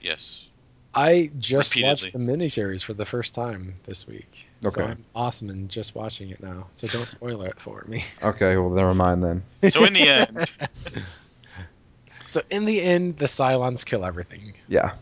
[0.00, 0.48] Yes.
[0.94, 4.46] I just watched the miniseries for the first time this week.
[4.60, 4.90] So Okay.
[4.92, 6.66] I'm awesome and just watching it now.
[6.74, 8.04] So don't spoil it for me.
[8.22, 9.42] Okay, well never mind then.
[9.70, 10.52] So in the end,
[12.26, 14.54] So in the end, the Cylons kill everything.
[14.68, 14.92] Yeah.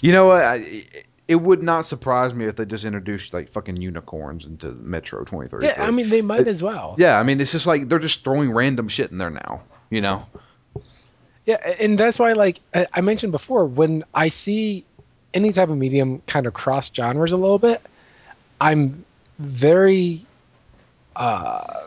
[0.00, 0.44] You know what?
[0.44, 0.84] I,
[1.28, 5.66] it would not surprise me if they just introduced like fucking unicorns into Metro 2033.
[5.68, 6.94] Yeah, I mean they might It- as well.
[6.98, 9.60] yeah, I mean it's just like they're just throwing random shit in there now.
[9.90, 10.26] You know?
[11.46, 14.84] Yeah, and that's why, like I I mentioned before, when I see
[15.34, 17.80] any type of medium kind of cross genres a little bit,
[18.60, 19.04] I'm
[19.38, 20.26] very,
[21.16, 21.82] uh,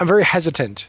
[0.00, 0.88] I'm very hesitant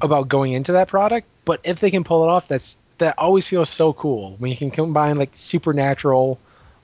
[0.00, 1.26] about going into that product.
[1.44, 4.56] But if they can pull it off, that's that always feels so cool when you
[4.56, 6.38] can combine like supernatural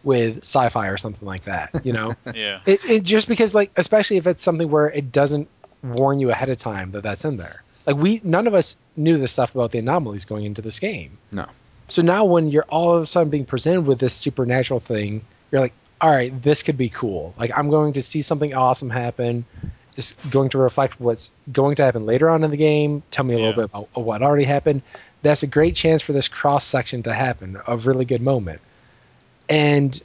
[0.07, 1.85] with sci-fi or something like that.
[1.85, 2.61] You know, yeah.
[2.65, 5.49] it, it just because like especially if it's something where it doesn't
[5.83, 7.63] warn you ahead of time that that's in there.
[7.87, 11.19] Like we none of us knew the stuff about the anomalies going into this game.
[11.33, 11.45] No.
[11.89, 15.61] So now when you're all of a sudden being presented with this supernatural thing, you're
[15.61, 17.35] like, all right, this could be cool.
[17.39, 19.45] Like I'm going to see something awesome happen.
[19.97, 23.03] It's going to reflect what's going to happen later on in the game.
[23.11, 23.47] Tell me a Yeah.
[23.47, 24.83] little bit about what already happened.
[25.23, 28.61] That's a great chance for this cross section to happen, a really good moment.
[29.49, 30.01] And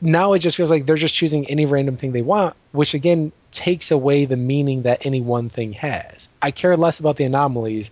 [0.00, 3.32] now it just feels like they're just choosing any random thing they want, which again
[3.52, 6.28] takes away the meaning that any one thing has.
[6.40, 7.90] I care less about the anomalies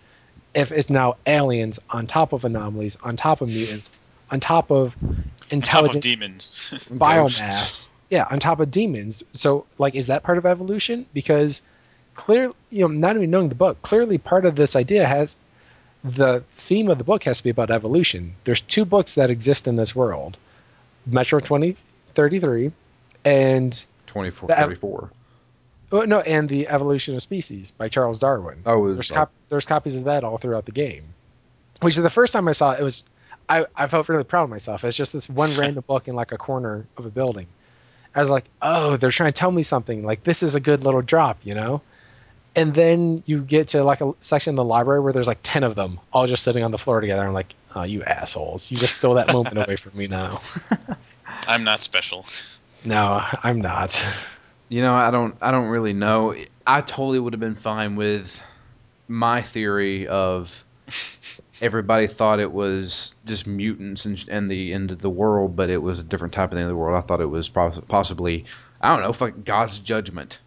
[0.54, 3.90] if it's now aliens on top of anomalies, on top of mutants,
[4.30, 6.60] on top of On top of intelligent demons.
[6.90, 7.88] biomass.
[8.10, 9.22] Yeah, on top of demons.
[9.32, 11.06] So, like, is that part of evolution?
[11.14, 11.62] Because
[12.14, 15.36] clearly, you know, not even knowing the book, clearly part of this idea has
[16.02, 18.34] the theme of the book has to be about evolution.
[18.44, 20.36] There's two books that exist in this world:
[21.06, 22.72] Metro 2033
[23.24, 25.10] and 24, The- 34.
[25.92, 28.62] oh, no, and the Evolution of Species by Charles Darwin.
[28.66, 31.04] Oh, it was there's cop- there's copies of that all throughout the game.
[31.80, 33.04] Which is the first time I saw it, it was
[33.48, 34.84] I, I felt really proud of myself.
[34.84, 37.46] It's just this one random book in like a corner of a building.
[38.14, 40.04] I was like, oh, they're trying to tell me something.
[40.04, 41.80] Like this is a good little drop, you know.
[42.56, 45.62] And then you get to like a section in the library where there's like ten
[45.64, 47.24] of them all just sitting on the floor together.
[47.26, 48.70] I'm like, oh, you assholes!
[48.70, 50.40] You just stole that moment away from me now.
[51.48, 52.26] I'm not special.
[52.84, 54.02] No, I'm not.
[54.68, 56.34] You know, I don't I don't really know.
[56.66, 58.44] I totally would have been fine with
[59.08, 60.64] my theory of
[61.60, 65.78] everybody thought it was just mutants and, and the end of the world, but it
[65.78, 66.96] was a different type of the end of the world.
[66.96, 68.44] I thought it was poss- possibly
[68.80, 70.38] I don't know, like God's judgment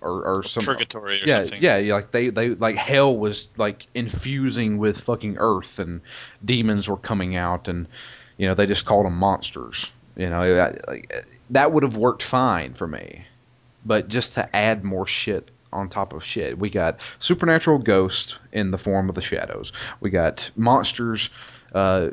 [0.00, 1.62] or or some Purgatory or yeah, something.
[1.62, 6.00] yeah, yeah, like they they like hell was like infusing with fucking earth and
[6.44, 7.86] demons were coming out and
[8.36, 9.90] you know they just called them monsters.
[10.16, 11.12] You know, that- like
[11.50, 13.24] that would have worked fine for me,
[13.84, 18.70] but just to add more shit on top of shit, we got supernatural ghosts in
[18.72, 19.72] the form of the shadows.
[20.00, 21.30] We got monsters,
[21.74, 22.08] uh,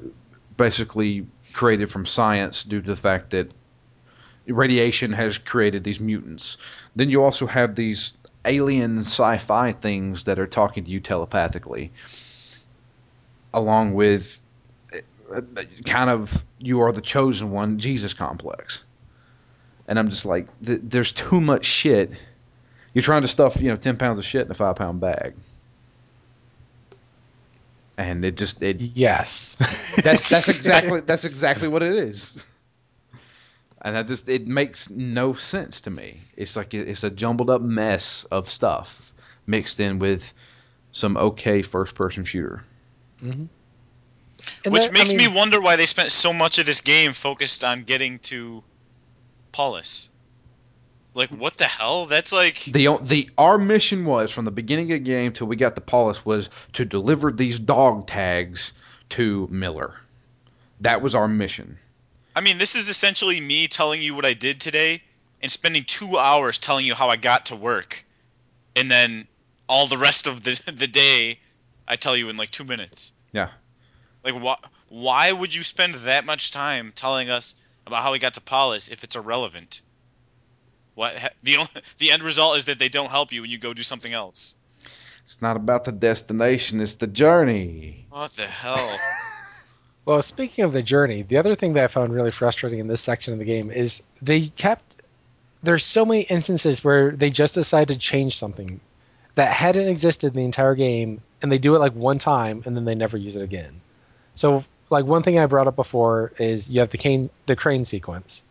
[0.57, 3.51] basically created from science due to the fact that
[4.47, 6.57] radiation has created these mutants.
[6.95, 8.13] Then you also have these
[8.45, 11.91] alien sci-fi things that are talking to you telepathically,
[13.53, 14.41] along with
[15.85, 18.83] kind of you are the chosen one Jesus complex.
[19.87, 22.11] And I'm just like, th- there's too much shit.
[22.93, 25.35] You're trying to stuff, you know, ten pounds of shit in a five pound bag,
[27.97, 29.57] and it just it Yes.
[30.03, 32.43] that's that's exactly that's exactly what it is.
[33.81, 36.19] And that just it makes no sense to me.
[36.35, 39.13] It's like it's a jumbled up mess of stuff
[39.45, 40.33] mixed in with
[40.91, 42.63] some okay first person shooter.
[43.21, 43.45] Mm-hmm.
[44.65, 46.81] And Which that- I makes mean- me wonder why they spent so much of this
[46.81, 48.63] game focused on getting to
[49.51, 50.09] Paulus.
[51.13, 52.05] Like, what the hell?
[52.05, 52.63] That's like.
[52.65, 55.73] The o- the our mission was from the beginning of the game till we got
[55.75, 58.71] the Paulus was to deliver these dog tags
[59.09, 59.95] to Miller.
[60.81, 61.79] That was our mission.
[62.37, 65.01] I mean, this is essentially me telling you what I did today
[65.41, 68.05] and spending two hours telling you how I got to work.
[68.75, 69.27] And then
[69.67, 71.39] all the rest of the, the day,
[71.87, 73.11] I tell you in like two minutes.
[73.31, 73.49] Yeah.
[74.23, 77.55] Like, why, why would you spend that much time telling us
[77.87, 79.81] about how we got to Paulus if it's irrelevant?
[80.93, 83.57] What ha- the only, the end result is that they don't help you when you
[83.57, 84.53] go do something else.
[85.23, 88.05] It's not about the destination, it's the journey.
[88.11, 88.99] What the hell?
[90.07, 93.01] Well, speaking of the journey, the other thing that I found really frustrating in this
[93.01, 94.95] section of the game is they kept.
[95.63, 98.79] There's so many instances where they just decide to change something
[99.35, 102.73] that hadn't existed in the entire game, and they do it like one time, and
[102.73, 103.81] then they never use it again.
[104.33, 107.83] So, like one thing I brought up before is you have the cane, the crane
[107.83, 108.43] sequence,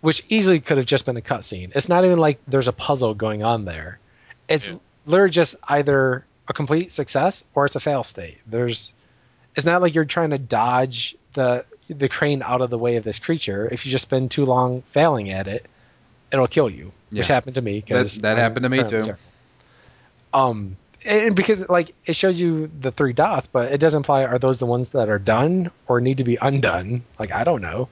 [0.00, 1.70] which easily could have just been a cutscene.
[1.74, 3.98] It's not even like there's a puzzle going on there.
[4.48, 4.76] It's Yeah.
[5.04, 8.38] literally just either a complete success or it's a fail state.
[8.46, 8.94] There's,
[9.56, 13.04] it's not like you're trying to dodge the the crane out of the way of
[13.04, 13.68] this creature.
[13.70, 15.66] If you just spend too long failing at it,
[16.32, 17.80] it'll kill you, which happened to me.
[18.16, 18.98] That- that I'm happened to me too.
[20.32, 24.38] Um, and because like it shows you the three dots, but it doesn't imply are
[24.38, 27.02] those the ones that are done or need to be undone.
[27.18, 27.88] Like I don't know,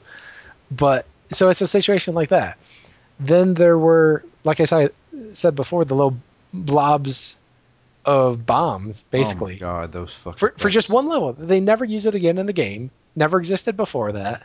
[0.71, 2.57] but so it's a situation like that.
[3.19, 4.93] Then there were, like I said,
[5.35, 6.17] said before, the little
[6.55, 7.35] blobs
[8.11, 11.33] of bombs, oh basically Oh god, those fucking for for just one level.
[11.33, 12.91] They never use it again in the game.
[13.15, 14.43] Never existed before that.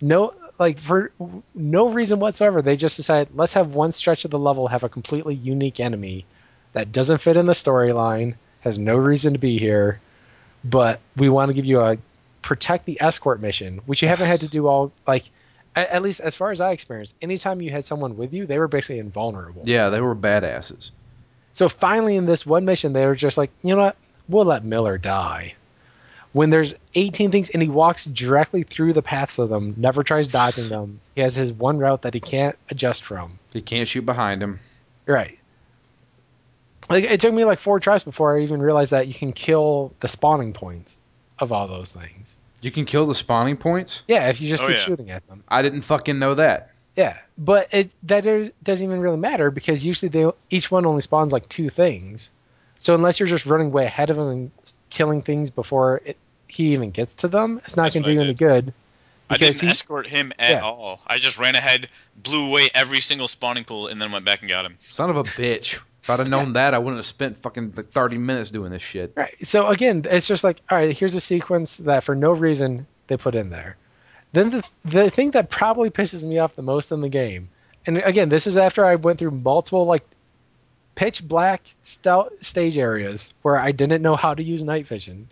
[0.00, 1.12] No, like for
[1.54, 2.62] no reason whatsoever.
[2.62, 6.26] They just decided let's have one stretch of the level have a completely unique enemy
[6.72, 10.00] that doesn't fit in the storyline, has no reason to be here,
[10.64, 11.98] but we want to give you a
[12.42, 15.30] protect the escort mission, which you haven't had to do all like.
[15.76, 18.66] At least as far as I experienced, anytime you had someone with you, they were
[18.66, 19.60] basically invulnerable.
[19.66, 20.90] Yeah, they were badasses.
[21.56, 23.96] So finally, in this one mission, they were just like, you know what?
[24.28, 25.54] We'll let Miller die.
[26.34, 30.28] When there's 18 things and he walks directly through the paths of them, never tries
[30.28, 31.00] dodging them.
[31.14, 33.38] He has his one route that he can't adjust from.
[33.54, 34.58] He can't shoot behind him.
[35.06, 35.38] Right.
[36.90, 39.94] Like it took me like four tries before I even realized that you can kill
[40.00, 40.98] the spawning points
[41.38, 42.36] of all those things.
[42.60, 44.02] You can kill the spawning points.
[44.08, 44.82] Yeah, if you just Oh, keep yeah.
[44.82, 45.42] shooting at them.
[45.48, 46.72] I didn't fucking know that.
[46.96, 51.02] Yeah, but it that is, doesn't even really matter because usually they each one only
[51.02, 52.30] spawns like two things.
[52.78, 54.50] So unless you're just running way ahead of him and
[54.90, 56.16] killing things before it,
[56.48, 58.72] he even gets to them, it's not going to I do any good.
[59.28, 60.60] I didn't he- escort him at Yeah.
[60.64, 61.00] all.
[61.06, 64.48] I just ran ahead, blew away every single spawning pool, and then went back and
[64.48, 64.78] got him.
[64.88, 65.80] Son of a bitch.
[66.02, 68.82] If I'd have known that, I wouldn't have spent fucking like 30 minutes doing this
[68.82, 69.12] shit.
[69.16, 69.34] Right.
[69.44, 73.16] So again, it's just like, all right, here's a sequence that for no reason they
[73.16, 73.76] put in there.
[74.36, 77.48] Then the the thing that probably pisses me off the most in the game,
[77.86, 80.06] and again, this is after I went through multiple like
[80.94, 85.28] pitch black stout stage areas where I didn't know how to use night vision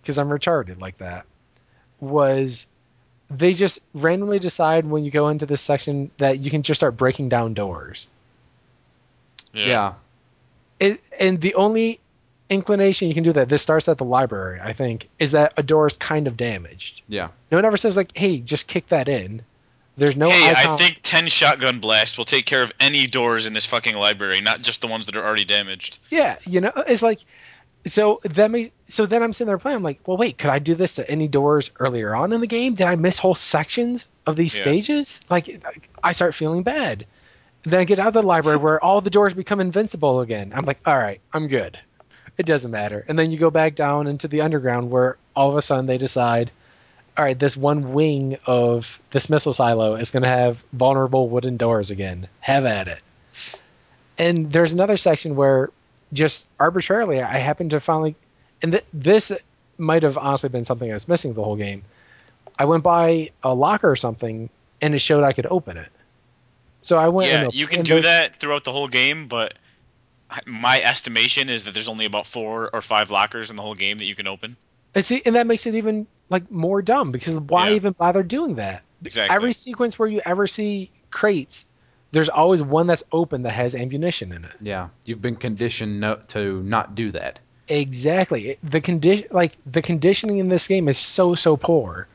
[0.00, 1.26] because I'm retarded like that.
[2.00, 2.64] Was
[3.28, 6.96] they just randomly decide when you go into this section that you can just start
[6.96, 8.08] breaking down doors?
[9.52, 9.94] Yeah.
[10.80, 12.00] it, and the only
[12.50, 15.62] inclination you can do that this starts at the library i think is that a
[15.62, 17.28] door is kind of damaged Yeah.
[17.50, 19.42] no one ever says like hey just kick that in
[19.96, 20.72] there's no hey, icon.
[20.72, 24.40] I think 10 shotgun blasts will take care of any doors in this fucking library,
[24.40, 25.98] not just the ones that are already damaged.
[26.10, 27.20] yeah you know it's like
[27.86, 30.58] so that makes so then i'm sitting there playing i'm like well wait could i
[30.58, 34.06] do this to any doors earlier on in the game did i miss whole sections
[34.26, 34.62] of these Yeah.
[34.62, 35.62] stages like
[36.02, 37.06] i start feeling bad
[37.64, 40.64] then i get out of the library where all the doors become invincible again i'm
[40.64, 41.78] like all right i'm good
[42.36, 43.04] it doesn't matter.
[43.08, 45.98] And then you go back down into the underground where all of a sudden they
[45.98, 46.50] decide
[47.16, 51.56] all right this one wing of this missile silo is going to have vulnerable wooden
[51.56, 52.26] doors again.
[52.40, 53.00] Have at it.
[54.18, 55.70] And there's another section where
[56.12, 58.14] just arbitrarily i happened to finally
[58.62, 59.32] and th- this
[59.78, 61.82] might have honestly been something i was missing the whole game.
[62.58, 64.48] I went by a locker or something
[64.80, 65.90] and it showed i could open it.
[66.82, 69.54] So i went yeah, and you can do that throughout the whole game, but
[70.46, 73.98] my estimation is that there's only about four or five lockers in the whole game
[73.98, 74.56] that you can open.
[74.94, 77.76] And see, and that makes it even like more dumb because why Yeah.
[77.76, 78.82] even bother doing that?
[79.04, 79.34] Exactly.
[79.34, 81.66] Every sequence where you ever see crates,
[82.12, 84.52] there's always one that's open that has ammunition in it.
[84.60, 84.88] Yeah.
[85.04, 87.40] You've been conditioned no, to not do that.
[87.68, 88.56] Exactly.
[88.62, 92.06] The condition, like the conditioning in this game, is so so poor.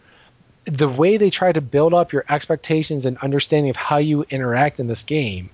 [0.65, 4.79] The way they try to build up your expectations and understanding of how you interact
[4.79, 5.49] in this game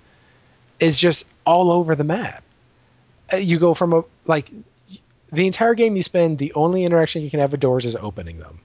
[0.80, 2.44] is just all over the map.
[3.32, 4.50] Uh, You go from a like
[5.32, 8.40] the entire game you spend the only interaction you can have with doors is opening
[8.40, 8.60] them,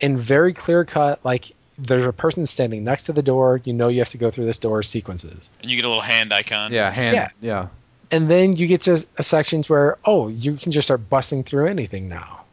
[0.00, 1.52] in very clear cut like.
[1.78, 3.60] There's a person standing next to the door.
[3.64, 5.50] You know you have to go through this door sequences.
[5.62, 6.70] and you get a little hand icon.
[6.70, 6.90] Yeah.
[6.90, 7.14] Hand.
[7.16, 7.28] Yeah.
[7.40, 7.68] Yeah.
[8.10, 11.66] and then you get to a sections where oh you can just start busting through
[11.66, 12.44] anything now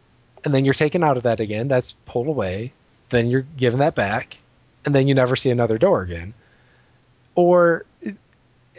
[0.46, 2.72] and then you're taken out of that again that's pulled away
[3.10, 4.38] then you're given that back
[4.86, 6.34] and then you never see another door again
[7.36, 7.86] or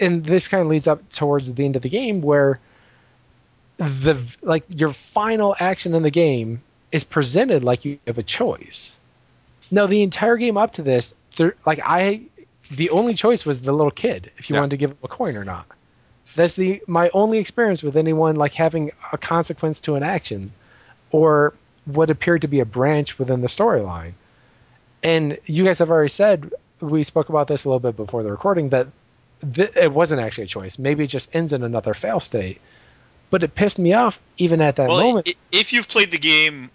[0.00, 2.58] and this kind of leads up towards the end of the game where
[3.78, 6.60] the like your final action in the game
[6.92, 8.96] is presented like you have a choice.
[9.70, 12.20] No the entire game up to this there, like i
[12.70, 14.60] the only choice was the little kid if you Yeah.
[14.60, 15.66] wanted to give him a coin or not.
[16.36, 20.52] That's the my only experience with anyone like having a consequence to an action
[21.10, 21.54] or
[21.86, 24.12] what appeared to be a branch within the storyline.
[25.02, 28.30] And you guys have already said we spoke about this a little bit before the
[28.30, 28.86] recording that
[29.54, 32.60] th- it wasn't actually a choice maybe it just ends in another fail state
[33.30, 36.18] but it pissed me off even at that Well, moment i- if you've played the
[36.18, 36.70] game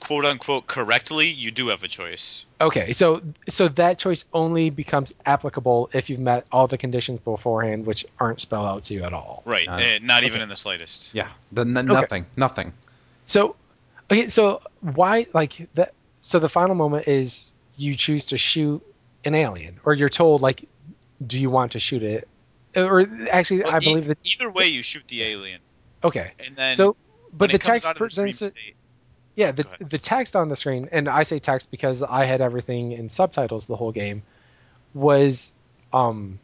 [0.00, 2.44] quote unquote correctly, you do have a choice.
[2.60, 7.84] Okay, so so that choice only becomes applicable if you've met all the conditions beforehand,
[7.84, 9.42] which aren't spelled out to you at all.
[9.44, 9.66] Right.
[9.66, 9.84] Nice.
[9.84, 10.44] eh, not even Okay.
[10.44, 11.12] in the slightest.
[11.14, 12.72] Yeah, the n- nothing, nothing.
[13.26, 13.56] So,
[14.10, 15.92] okay, so why like that?
[16.22, 18.80] So the final moment is you choose to shoot
[19.24, 20.64] an alien, or you're told like,
[21.26, 22.28] do you want to shoot it?
[22.76, 24.18] Or actually, Well, I e- believe that.
[24.24, 25.60] either way, you shoot the alien,
[26.04, 26.96] Okay, and then so
[27.32, 28.74] but the text out of the dream presents it.
[29.34, 32.92] Yeah, the the text on the screen, and I say text because I had everything
[32.92, 34.22] in subtitles the whole game,
[34.94, 35.52] was
[35.92, 36.38] um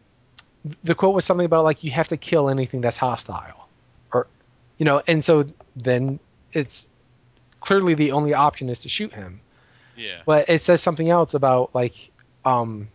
[0.83, 3.69] the quote was something about like you have to kill anything that's hostile.
[4.13, 4.27] Or
[4.79, 5.45] you know, and so
[5.77, 6.19] then
[6.53, 6.89] it's
[7.61, 9.41] clearly the only option is to shoot him.
[9.97, 10.23] Yeah.
[10.27, 12.11] But it says something else about like
[12.45, 12.89] um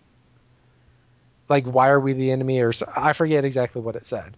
[1.49, 4.37] like why are we the enemy or so, I forget exactly what it said.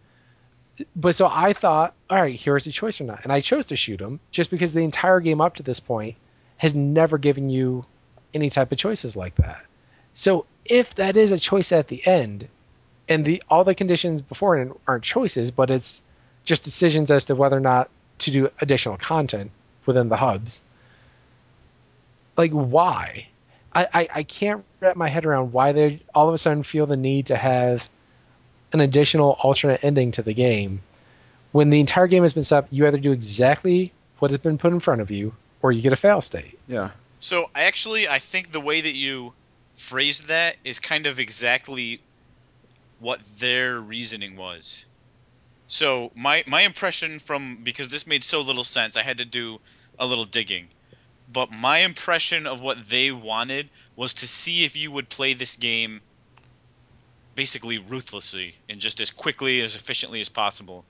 [0.96, 3.76] But so I thought, all right, here's a choice or not, and I chose to
[3.76, 6.16] shoot him just because the entire game up to this point
[6.58, 7.86] has never given you
[8.34, 9.64] any type of choices like that.
[10.14, 12.48] So if that is a choice at the end,
[13.10, 16.02] and the all the conditions beforehand aren't choices, but it's
[16.46, 17.90] just decisions as to whether or not
[18.20, 19.52] to do additional content
[19.86, 20.62] within the hubs.
[22.38, 23.28] Like why?
[23.74, 26.86] I, I, I can't wrap my head around why they all of a sudden feel
[26.86, 27.88] the need to have
[28.74, 30.82] an additional alternate ending to the game
[31.52, 32.68] when the entire game has been set up.
[32.72, 35.94] You either do exactly what has been put in front of you, or you get
[35.94, 36.58] a fail state.
[36.68, 39.34] Yeah, So I actually I think the way that you
[39.76, 42.02] phrased that is kind of exactly
[43.00, 44.86] what their reasoning was.
[45.68, 49.60] So my my impression from because this made so little sense, I had to do
[49.98, 50.68] a little digging.
[51.34, 55.56] But my impression of what they wanted was to see if you would play this
[55.56, 56.02] game
[57.36, 60.84] basically ruthlessly and just as quickly as efficiently as possible.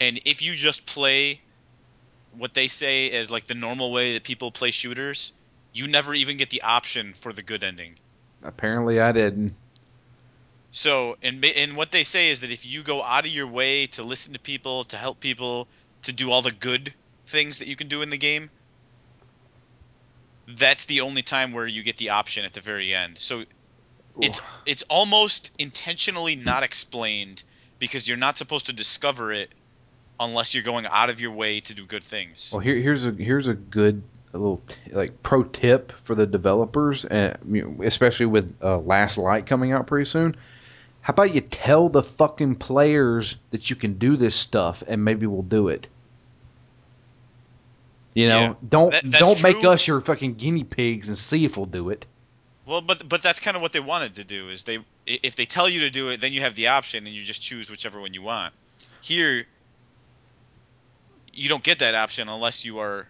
[0.00, 1.40] And if you just play
[2.36, 5.32] what they say as like the normal way that people play shooters,
[5.72, 7.96] you never even get the option for the good ending.
[8.42, 9.54] apparently I didn't.
[10.70, 13.86] So, and and what they say is that if you go out of your way
[13.88, 15.68] to listen to people, to help people,
[16.02, 16.94] to do all the good
[17.26, 18.50] things that you can do in the game,
[20.46, 23.18] that's the only time where you get the option at the very end.
[23.18, 23.44] So,
[24.20, 27.42] it's it's almost intentionally not explained
[27.78, 29.50] because you're not supposed to discover it
[30.20, 32.50] unless you're going out of your way to do good things.
[32.52, 34.02] Well, here, here's a here's a good
[34.34, 39.46] a little t- like pro tip for the developers, and especially with uh, Last Light
[39.46, 40.36] coming out pretty soon.
[41.00, 45.26] How about you tell the fucking players that you can do this stuff, and maybe
[45.26, 45.88] we'll do it.
[48.14, 51.56] You know, Yeah, don't that- don't make us your fucking guinea pigs and see if
[51.56, 52.06] we'll do it.
[52.66, 54.48] Well, but but that's kind of what they wanted to do.
[54.48, 57.14] Is they if they tell you to do it, then you have the option and
[57.14, 58.54] you just choose whichever one you want.
[59.00, 59.44] Here,
[61.32, 63.08] you don't get that option unless you are.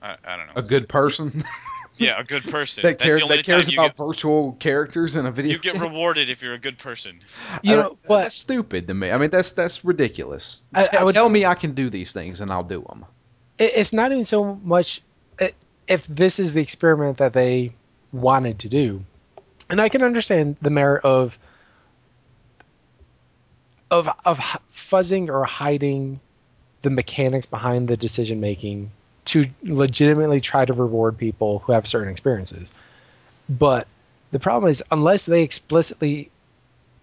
[0.00, 0.52] I, I don't know.
[0.56, 1.42] A good person
[1.96, 2.82] yeah, a good person.
[2.82, 5.52] that That's cares that cares about get, virtual characters in a video.
[5.52, 7.20] you get rewarded if you're a good person.
[7.62, 9.10] You know, but that's stupid to me.
[9.10, 10.66] I mean, that's that's ridiculous.
[10.74, 13.04] I- T- I would- tell me I can do these things, and I'll do them.
[13.58, 15.02] It, it's not even so much
[15.40, 15.48] uh,
[15.88, 17.72] if this is the experiment that they
[18.12, 19.04] wanted to do.
[19.70, 21.38] And i can understand the merit of
[23.90, 24.38] of of
[24.72, 26.20] fuzzing or hiding
[26.82, 28.90] the mechanics behind the decision making
[29.24, 32.72] to legitimately try to reward people who have certain experiences.
[33.48, 33.86] But
[34.32, 36.30] the problem is unless they explicitly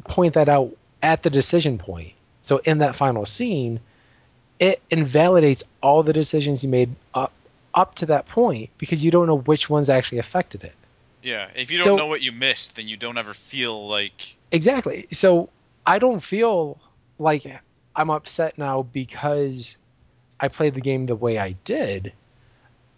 [0.03, 3.79] point that out at the decision point so in that final scene
[4.59, 7.31] it invalidates all the decisions you made up
[7.73, 10.73] up to that point because you don't know which ones actually affected it.
[11.21, 14.35] Yeah, if you don't So- know what you missed, then you don't ever feel like
[14.51, 15.07] Exactly.
[15.11, 15.49] So
[15.85, 16.79] I don't feel
[17.19, 17.45] like
[17.95, 19.77] I'm upset now because
[20.39, 22.13] I played the game the way I did.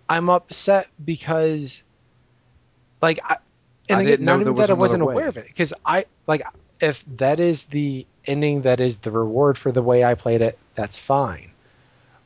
[0.09, 1.83] I'm upset because
[3.01, 3.37] like I
[3.89, 5.13] and I again, didn't know not there even that I wasn't way.
[5.13, 6.43] aware of it because I like
[6.79, 10.57] if that is the ending that is the reward for the way I played it,
[10.75, 11.50] that's fine.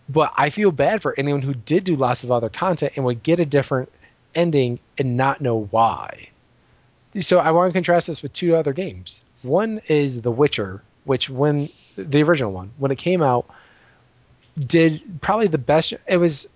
[0.07, 3.23] But I feel bad for anyone who did do lots of other content and would
[3.23, 3.91] get a different
[4.35, 6.29] ending and not know why.
[7.19, 9.21] So I want to contrast this with two other games.
[9.41, 13.47] One is The Witcher, which when the original one, when it came out,
[14.59, 15.93] did probably the best.
[16.07, 16.47] It was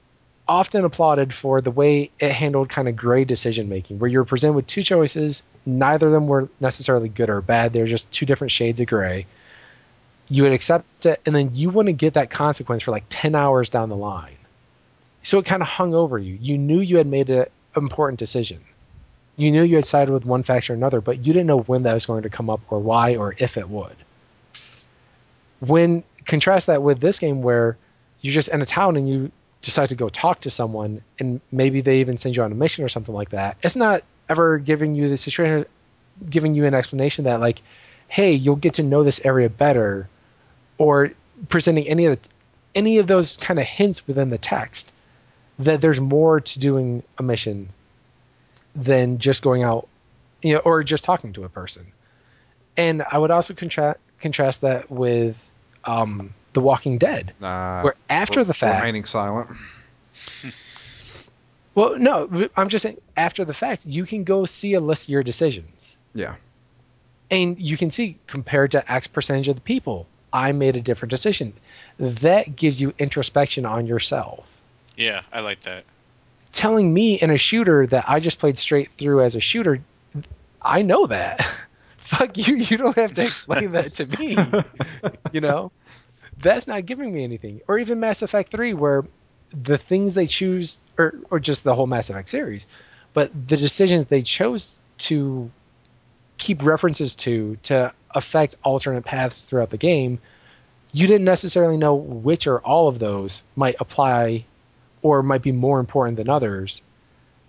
[0.48, 4.26] often applauded for the way it handled kind of gray decision making, where you were
[4.26, 5.44] presented with two choices.
[5.66, 7.72] Neither of them were necessarily good or bad.
[7.72, 9.26] They're just two different shades of gray.
[10.30, 13.70] You would accept it, and then you wouldn't get that consequence for like 10 hours
[13.70, 14.38] down the line.
[15.24, 16.38] So it kind of hung over you.
[16.40, 18.60] You knew you had made an important decision.
[19.36, 21.84] You knew you had sided with one faction or another, but you didn't know when
[21.84, 23.96] that was going to come up or why or if it would.
[25.60, 27.78] When contrast that with this game where
[28.22, 31.82] you're just in a town and you decide to go talk to someone and maybe
[31.82, 34.94] they even send you on a mission or something like that, it's not ever giving
[34.94, 35.66] you the situation,
[36.30, 37.62] giving you an explanation that like,
[38.08, 40.08] hey, you'll get to know this area better,
[40.80, 41.12] or
[41.50, 42.30] presenting any of the,
[42.74, 44.92] any of those kind of hints within the text
[45.60, 47.70] that there's more to doing a mission
[48.76, 49.88] than just going out,
[50.42, 51.86] you know, or just talking to a person.
[52.78, 55.36] And I would also contrast contrast that with
[55.86, 59.50] um, The Walking Dead, Uh, where after the fact, remaining silent.
[61.76, 65.10] well, no, I'm just saying after the fact, you can go see a list of
[65.10, 66.36] your decisions, Yeah.
[67.32, 71.12] and you can see compared to X percentage of the people, I made a different
[71.12, 71.54] decision.
[72.00, 74.46] That gives you introspection on yourself.
[74.96, 75.86] Yeah, I like that.
[76.52, 79.82] telling me in a shooter that I just played straight through as a shooter,
[80.62, 81.46] I know that.
[82.00, 84.36] Fuck you, you don't have to explain that to me.
[85.32, 85.72] you know?
[86.42, 87.62] That's not giving me anything.
[87.68, 89.06] Or even Mass Effect 3 where
[89.52, 92.68] the things they choose or or just the whole Mass Effect series,
[93.14, 95.52] but the decisions they chose to
[96.38, 100.20] keep references to to affect alternate paths throughout the game,
[100.92, 104.46] you didn't necessarily know which or all of those might apply
[105.02, 106.82] or might be more important than others,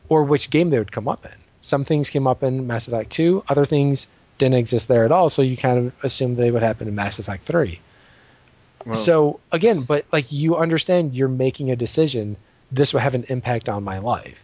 [0.08, 1.32] or which game they would come up in.
[1.62, 4.06] Some things came up in Mass Effect 2, other things
[4.38, 7.18] didn't exist there at all, so you kind of assumed they would happen in Mass
[7.18, 7.78] Effect 3.
[8.86, 12.36] Well, so, again, but like you understand you're making a decision,
[12.72, 14.40] this will have an impact on my life.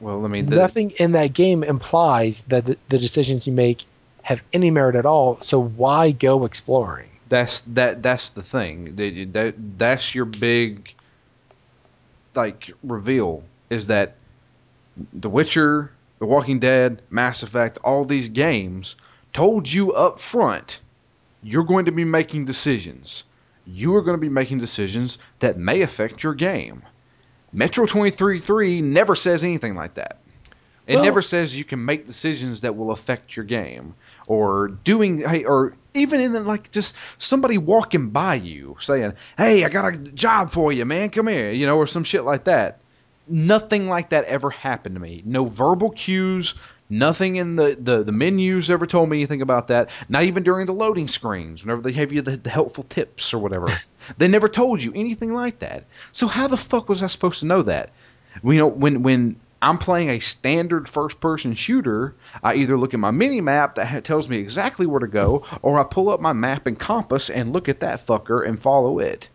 [0.00, 3.84] well, I mean, the, Nothing in that game implies that the, the decisions you make
[4.26, 7.08] have any merit at all, so why go exploring?
[7.28, 8.96] that's that that's the thing.
[8.96, 10.94] That, that that's your big
[12.34, 14.14] like reveal is that
[15.12, 18.96] The Witcher, The Walking Dead, Mass Effect, all these games
[19.32, 20.80] told you up front
[21.42, 23.24] you're going to be making decisions.
[23.66, 26.82] You are going to be making decisions that may affect your game.
[27.52, 30.18] Metro 2033 never says anything like that.
[30.86, 33.94] It Well- never says you can make decisions that will affect your game
[34.28, 39.64] or doing hey or even in the, like just somebody walking by you saying, "Hey,
[39.64, 41.10] I got a job for you, man.
[41.10, 42.78] Come here," you know, or some shit like that.
[43.28, 45.22] Nothing like that ever happened to me.
[45.24, 46.54] No verbal cues,
[46.88, 49.90] nothing in the, the, the menus ever told me anything about that.
[50.08, 53.38] Not even during the loading screens, whenever they have you the, the helpful tips or
[53.38, 53.66] whatever.
[54.18, 55.84] they never told you anything like that.
[56.12, 57.90] So how the fuck was I supposed to know that?
[58.44, 63.00] You know, when when I'm playing a standard first person shooter, I either look at
[63.00, 66.20] my mini map that ha- tells me exactly where to go, or I pull up
[66.20, 69.28] my map and compass and look at that fucker and follow it.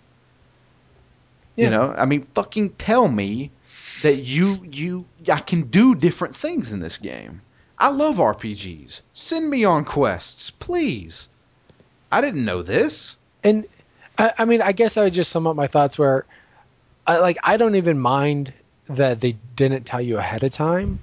[1.58, 1.66] Yeah.
[1.66, 3.52] You know, I mean, fucking tell me
[4.04, 7.42] that you you I can do different things in this game.
[7.78, 9.02] I love RPGs.
[9.12, 11.28] Send me on quests, please.
[12.10, 13.18] I didn't know this.
[13.44, 13.68] And
[14.18, 16.26] I, I mean, I guess I would just sum up my thoughts where,
[17.06, 18.54] I, like, I don't even mind
[18.98, 21.00] that they didn't tell you ahead of time.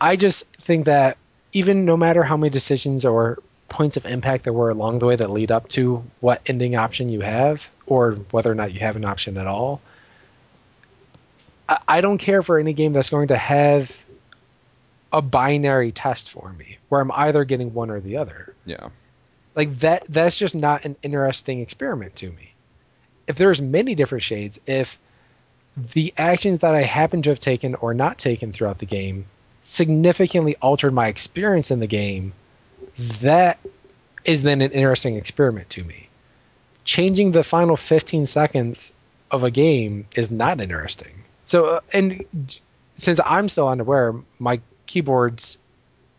[0.00, 1.16] I just think that
[1.52, 3.38] even no matter how many decisions or
[3.68, 7.08] points of impact there were along the way that lead up to what ending option
[7.08, 9.80] you have, or whether or not you have an option at all,
[11.86, 13.96] I, don't care for any game that's going to have
[15.12, 18.88] a binary test for me, where I'm either getting one or the other Yeah.
[19.54, 22.52] like that that's just not an interesting experiment to me
[23.26, 24.98] if there's many different shades if
[25.92, 29.24] the actions that i happen to have taken or not taken throughout the game
[29.62, 32.32] significantly altered my experience in the game.
[33.20, 33.58] That
[34.24, 36.08] is then an interesting experiment to me.
[36.84, 38.92] Changing the final 15 seconds
[39.30, 41.22] of a game is not interesting.
[41.44, 42.24] So uh, and
[42.96, 45.56] since i'm still unaware my keyboards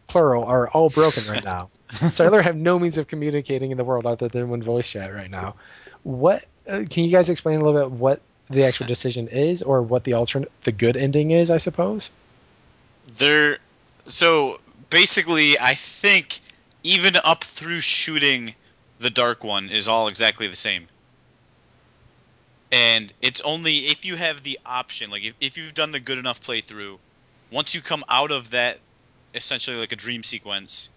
[0.07, 1.70] plural are all broken right now.
[2.14, 4.89] So I literally have no means of communicating in the world other than one voice
[4.89, 5.55] chat right now.
[6.03, 8.22] What uh, can you guys explain a little bit what
[8.54, 11.49] the actual decision is, or what the alternate, the good ending is?
[11.49, 12.10] I suppose.
[13.18, 13.60] There,
[14.08, 16.39] so basically, I think
[16.84, 18.56] even up through shooting
[18.99, 20.88] the dark one is all exactly the same.
[22.72, 26.18] And it's only if you have the option, like if, if you've done the good
[26.18, 26.97] enough playthrough,
[27.52, 28.80] once you come out of that,
[29.36, 30.88] essentially like a dream sequence,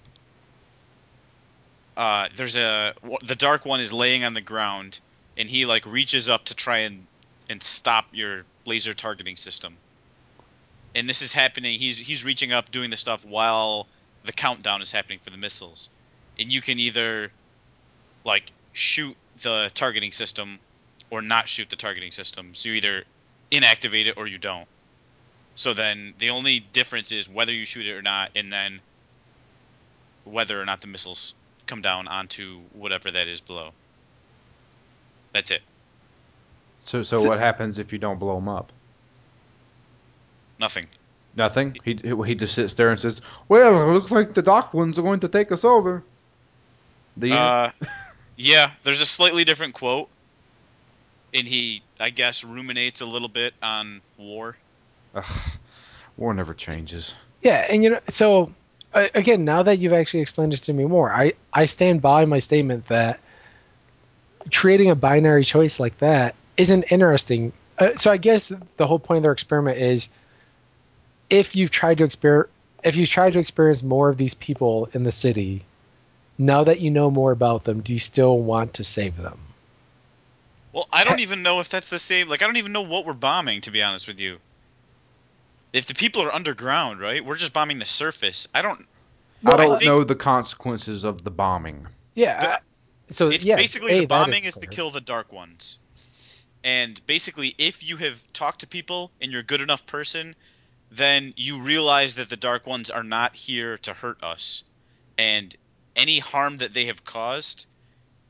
[1.96, 5.00] uh, there's a the dark one is laying on the ground,
[5.36, 7.06] and he like reaches up to try and
[7.48, 9.76] and stop your laser targeting system
[10.94, 11.78] and this is happening.
[11.78, 13.86] He's he's reaching up, doing the stuff while
[14.24, 15.90] the countdown is happening for the missiles,
[16.38, 17.30] and you can either
[18.24, 20.58] like shoot the targeting system
[21.10, 22.54] or not shoot the targeting system.
[22.54, 23.04] So you either
[23.50, 24.68] inactivate it or you don't.
[25.56, 28.80] So then the only difference is whether you shoot it or not, and then
[30.24, 31.34] whether or not the missiles
[31.66, 33.72] come down onto whatever that is below.
[35.32, 35.62] That's it.
[36.84, 38.72] So, so, So- what happens if you don't blow him up?
[40.60, 40.86] Nothing.
[41.36, 41.76] Nothing.
[41.84, 45.02] He he just sits there and says, "Well, it looks like the Dark Ones are
[45.02, 46.04] going to take us over."
[47.16, 47.38] The end.
[47.40, 47.70] Uh,
[48.36, 50.08] yeah, there's a slightly different quote,
[51.32, 54.56] and he, I guess, ruminates a little bit on war.
[55.16, 55.24] Ugh,
[56.16, 57.16] war never changes.
[57.42, 58.52] Yeah, and you know, so
[58.92, 62.26] uh, again, now that you've actually explained this to me more, I I stand by
[62.26, 63.18] my statement that
[64.52, 67.52] creating a binary choice like that isn't interesting.
[67.78, 70.08] Uh, so I guess the whole point of their experiment is
[71.30, 72.48] if you've tried to exper-
[72.84, 75.64] if you've tried to experience more of these people in the city,
[76.38, 79.38] now that you know more about them, do you still want to save them?
[80.72, 82.28] Well, I don't even know if that's the same.
[82.28, 84.38] Like, I don't even know what we're bombing, to be honest with you.
[85.72, 87.24] If the people are underground, right?
[87.24, 88.46] We're just bombing the surface.
[88.54, 88.84] I don't.
[89.46, 91.86] I I don't think- know the consequences of the bombing.
[92.14, 92.40] Yeah.
[92.40, 92.58] The- I-
[93.10, 95.78] so It's yeah, basically A, the bombing is, to kill the dark ones.
[96.64, 100.34] And basically, if you have talked to people and you're a good enough person,
[100.90, 104.64] then you realize that the dark ones are not here to hurt us.
[105.18, 105.54] And
[105.94, 107.66] any harm that they have caused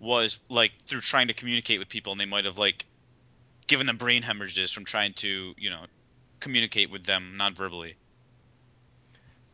[0.01, 2.85] was like through trying to communicate with people, and they might have like
[3.69, 5.85] given them brain hemorrhages from trying to, you know,
[6.41, 7.95] communicate with them non-verbally.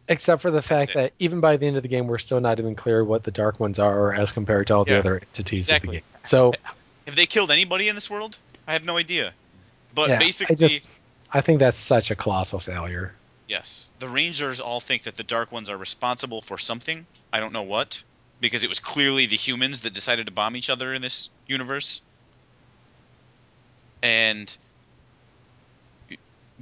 [0.08, 2.58] Except for the fact that even by the end of the game, we're still not
[2.58, 5.72] even clear what the Dark Ones are as compared to all the other entities of
[5.72, 5.96] the exactly.
[5.98, 6.04] game.
[6.24, 6.52] So,
[7.06, 8.38] Have they killed anybody in this world?
[8.66, 9.32] I have no idea.
[9.94, 10.88] But yeah, basically, I just
[11.32, 13.14] I think that's such a colossal failure.
[13.50, 13.90] Yes.
[13.98, 17.04] The Rangers all think that the Dark Ones are responsible for something.
[17.32, 18.00] I don't know what.
[18.40, 22.00] Because it was clearly the humans that decided to bomb each other in this universe.
[24.02, 24.56] And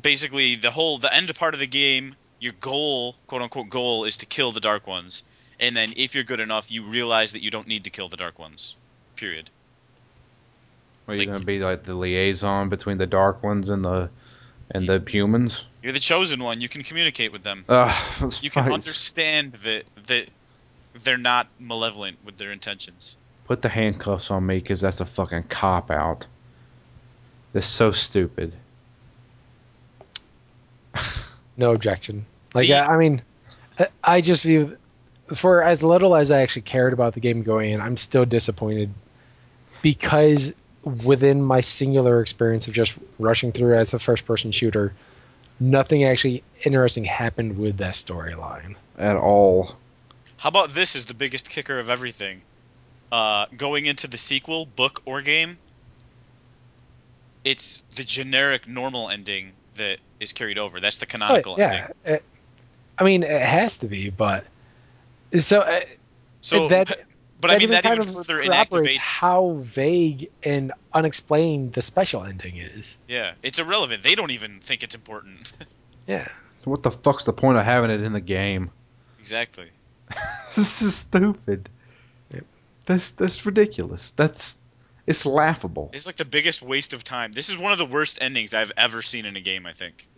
[0.00, 4.16] basically the whole the end part of the game, your goal, quote unquote goal, is
[4.18, 5.22] to kill the Dark Ones.
[5.60, 8.16] And then if you're good enough, you realize that you don't need to kill the
[8.16, 8.76] Dark Ones.
[9.16, 9.50] Period.
[11.08, 14.10] Are you Like- going to be like the liaison between the Dark Ones and the
[14.70, 15.64] and the humans?
[15.82, 16.60] You're the chosen one.
[16.60, 17.64] You can communicate with them.
[17.68, 17.90] Ugh,
[18.20, 20.26] those You can understand that that
[21.02, 23.16] they're not malevolent with their intentions.
[23.46, 26.26] Put the handcuffs on me because that's a fucking cop out.
[27.54, 28.52] That's so stupid.
[31.56, 32.24] No objection.
[32.54, 33.22] Like The- I I mean,
[33.78, 34.76] I- I just view
[35.34, 38.92] for as little as I actually cared about the game going in, I'm still disappointed
[39.82, 40.52] because
[40.88, 44.92] within my singular experience of just rushing through as a first-person shooter,
[45.60, 48.74] nothing actually interesting happened with that storyline.
[48.98, 49.76] At all.
[50.38, 52.42] How about this is the biggest kicker of everything?
[53.10, 55.58] Uh, going into the sequel, book or game,
[57.44, 60.80] it's the generic normal ending that is carried over.
[60.80, 61.86] That's the canonical But, ending.
[62.04, 62.24] yeah, it-
[62.98, 64.44] I mean, it has to be, but
[65.38, 65.80] so uh,
[66.40, 67.00] So, that-
[67.38, 68.98] pe- but I mean even that kind even of further corroborates inactivates.
[68.98, 72.98] how vague and unexplained the special ending is.
[73.08, 74.02] Yeah, it's irrelevant.
[74.02, 75.50] They don't even think it's important.
[76.06, 76.26] Yeah.
[76.64, 78.70] So what the fuck's the point of having it in the game?
[79.18, 79.68] exactly.
[80.56, 81.68] this is stupid.
[82.32, 82.44] Yep.
[82.86, 84.12] That's that's ridiculous.
[84.12, 84.56] That's
[85.06, 85.90] it's laughable.
[85.92, 87.32] It's like the biggest waste of time.
[87.32, 89.66] This is one of the worst endings I've ever seen in a game.
[89.66, 90.08] I think.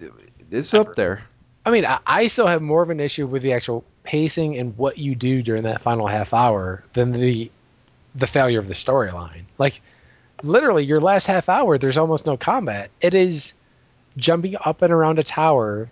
[0.53, 0.91] It's Ever.
[0.91, 1.25] up there.
[1.67, 4.77] I mean, I, I still have more of an issue with the actual pacing and
[4.79, 7.51] what you do during that final half hour than the
[8.15, 9.43] the failure of the storyline.
[9.59, 9.81] Like,
[10.43, 12.91] literally, your last half hour, there's almost no combat.
[13.01, 13.53] It is
[14.17, 15.89] jumping up and around a tower,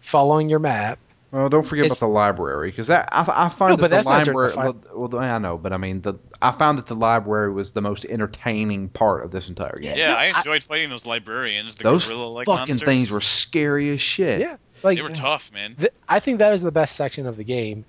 [0.00, 0.98] following your map.
[1.30, 3.88] Well, don't forget It's- about the library because I, I find No, that but the
[3.88, 4.54] that's not the library.
[4.94, 7.82] well, well, I know, but I mean, the I found that the library was the
[7.82, 9.96] most entertaining part of this entire game.
[9.96, 11.74] Yeah, no, I I- enjoyed fighting those librarians.
[11.74, 12.82] The Those gorilla-like fucking monsters.
[12.88, 14.40] things were scary as shit.
[14.40, 15.74] Yeah, like They were tough, man.
[15.76, 17.84] th- I think that was the best section of the game,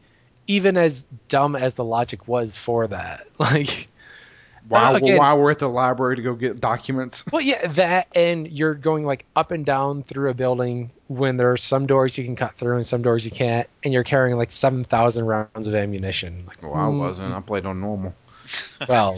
[0.47, 3.27] even as dumb as the logic was for that.
[3.39, 3.87] Like,
[4.69, 7.23] While, Uh, again- while we're at the library to go get documents.
[7.31, 11.51] Well, yeah, that and you're going like up and down through a building when there
[11.51, 14.37] are some doors you can cut through and some doors you can't, and you're carrying
[14.37, 16.45] like seven thousand rounds of ammunition.
[16.47, 17.33] Like, Well, I mm, wasn't.
[17.33, 18.15] I played on normal.
[18.89, 19.17] Well,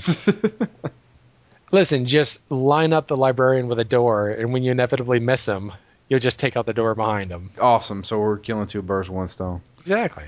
[1.72, 5.72] listen, just line up the librarian with a door, and when you inevitably miss him,
[6.10, 7.52] you'll just take out the door behind them.
[7.60, 8.04] awesome.
[8.04, 9.62] So we're killing two birds with one stone.
[9.80, 10.26] Exactly.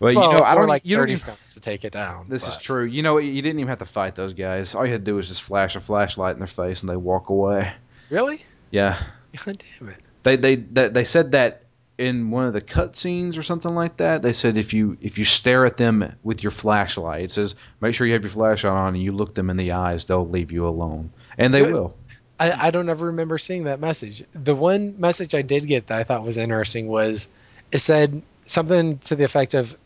[0.00, 2.26] Well, well, you know, I don't like You don't thirty stones to take it down.
[2.28, 2.84] This is true.
[2.84, 4.74] You know, you didn't even have to fight those guys.
[4.74, 6.96] All you had to do was just flash a flashlight in their face and they
[6.96, 7.72] walk away.
[8.10, 8.44] Really?
[8.70, 9.00] Yeah.
[9.44, 10.00] God damn it!
[10.22, 11.64] They they they, they said that
[11.96, 14.22] in one of the cutscenes or something like that.
[14.22, 17.94] They said if you if you stare at them with your flashlight, it says make
[17.94, 20.52] sure you have your flashlight on and you look them in the eyes, they'll leave
[20.52, 21.72] you alone, and they Good.
[21.72, 21.96] will.
[22.40, 24.24] I, I don't ever remember seeing that message.
[24.32, 27.28] The one message I did get that I thought was interesting was
[27.72, 29.76] it said something to the effect of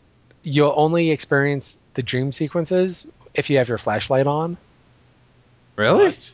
[0.43, 4.57] you'll only experience the dream sequences if you have your flashlight on.
[5.75, 6.05] Really?
[6.05, 6.33] What?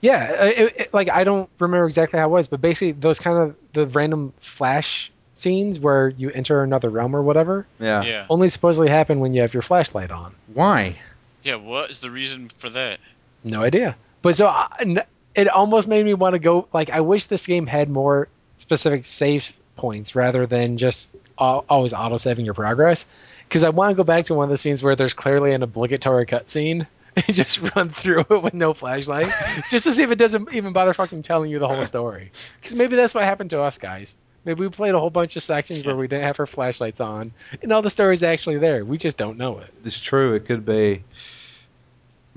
[0.00, 3.18] Yeah, uh, it, it, like I don't remember exactly how it was, but basically those
[3.18, 8.02] kind of the random flash scenes where you enter another realm or whatever Yeah.
[8.04, 8.26] Yeah.
[8.30, 10.34] only supposedly happen when you have your flashlight on.
[10.52, 10.96] Why?
[11.42, 11.56] Yeah.
[11.56, 13.00] What is the reason for that?
[13.42, 13.96] No idea.
[14.22, 15.02] But so I, n-
[15.34, 16.68] it almost made me want to go.
[16.72, 22.16] Like I wish this game had more specific save points rather than just always auto
[22.16, 23.06] saving your progress.
[23.48, 25.62] Because I want to go back to one of the scenes where there's clearly an
[25.62, 29.26] obligatory cutscene and just run through it with no flashlight,
[29.70, 32.30] just to see if it doesn't even bother fucking telling you the whole story.
[32.60, 34.14] Because maybe that's what happened to us guys.
[34.44, 37.32] Maybe we played a whole bunch of sections where we didn't have our flashlights on,
[37.62, 38.84] and all the story's actually there.
[38.84, 39.72] We just don't know it.
[39.84, 40.34] It's true.
[40.34, 41.02] It could be.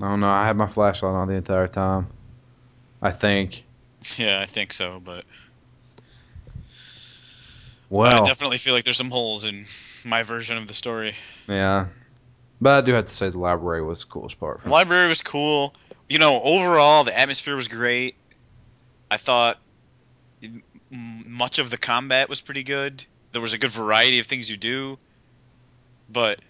[0.00, 0.28] I don't know.
[0.28, 2.06] I had my flashlight on the entire time.
[3.02, 3.64] I think.
[4.16, 5.24] Yeah, I think so, but
[7.90, 9.66] Well, I definitely feel like there's some holes in
[10.04, 11.14] my version of the story.
[11.48, 11.86] yeah.
[12.60, 14.64] But I do have to say the library was the coolest part.
[14.64, 15.74] The library was cool.
[16.08, 18.16] You know, overall the atmosphere was great.
[19.10, 19.58] I thought
[20.90, 23.04] much of the combat was pretty good.
[23.32, 24.98] There was a good variety of things you do,
[26.10, 26.40] but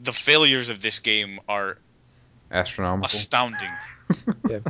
[0.00, 1.76] the failures of this game are
[2.50, 3.06] Astronomical.
[3.06, 3.68] astounding.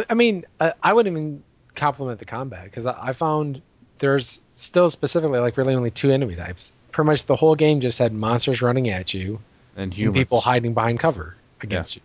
[0.00, 1.42] I, I mean, I, I wouldn't even
[1.74, 3.60] compliment the combat because I, I found
[3.98, 6.72] there's still specifically like really only two enemy types.
[6.92, 9.40] Pretty much the whole game just had monsters running at you
[9.76, 12.02] and and people hiding behind cover against you.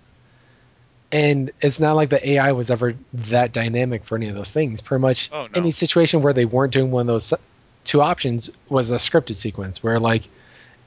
[1.14, 4.82] And it's not like the AI was ever that dynamic for any of those things.
[4.82, 5.50] Pretty much Oh, no.
[5.56, 7.34] any situation where they weren't doing one of those
[7.84, 10.24] two options was a scripted sequence where like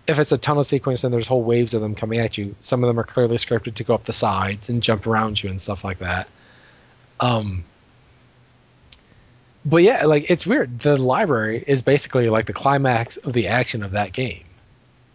[0.06, 2.82] if it's a tunnel sequence and there's whole waves of them coming at you, some
[2.84, 5.60] of them are clearly scripted to go up the sides and jump around you and
[5.60, 6.28] stuff like that.
[7.20, 7.64] Um,
[9.64, 10.80] but yeah, like it's weird.
[10.80, 14.44] The library is basically like the climax of the action of that game.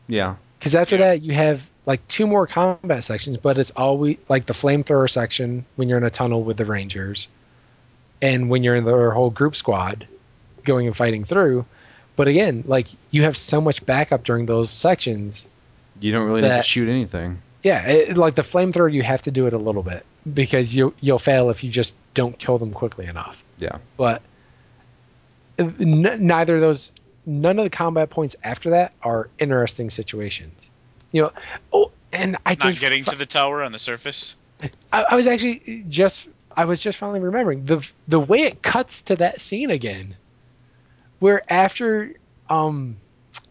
[0.07, 0.35] Yeah.
[0.57, 1.09] Because after Yeah.
[1.09, 5.65] that, you have like two more combat sections, but it's always like the flamethrower section
[5.75, 7.27] when you're in a tunnel with the Rangers,
[8.21, 10.07] and when you're in their whole group squad
[10.63, 11.65] going and fighting through.
[12.15, 15.47] But again, like you have so much backup during those sections.
[16.01, 17.41] You don't really need to shoot anything.
[17.63, 20.93] Yeah, it, like the flamethrower, you have to do it a little bit because you
[20.99, 23.43] you'll fail if you just don't kill them quickly enough.
[23.57, 23.77] Yeah.
[23.97, 24.21] But
[25.57, 26.91] n- neither of those,
[27.25, 30.69] none of the combat points after that are interesting situations.
[31.11, 31.31] You know,
[31.73, 34.35] oh, and I Not just getting to the tower on the surface.
[34.91, 39.01] I, I was actually just I was just finally remembering the the way it cuts
[39.03, 40.15] to that scene again,
[41.19, 42.13] where after
[42.49, 42.97] um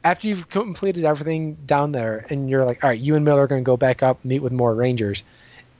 [0.04, 3.46] after you've completed everything down there and you're like, all right, you and Miller are
[3.46, 5.22] going to go back up, meet with more Rangers,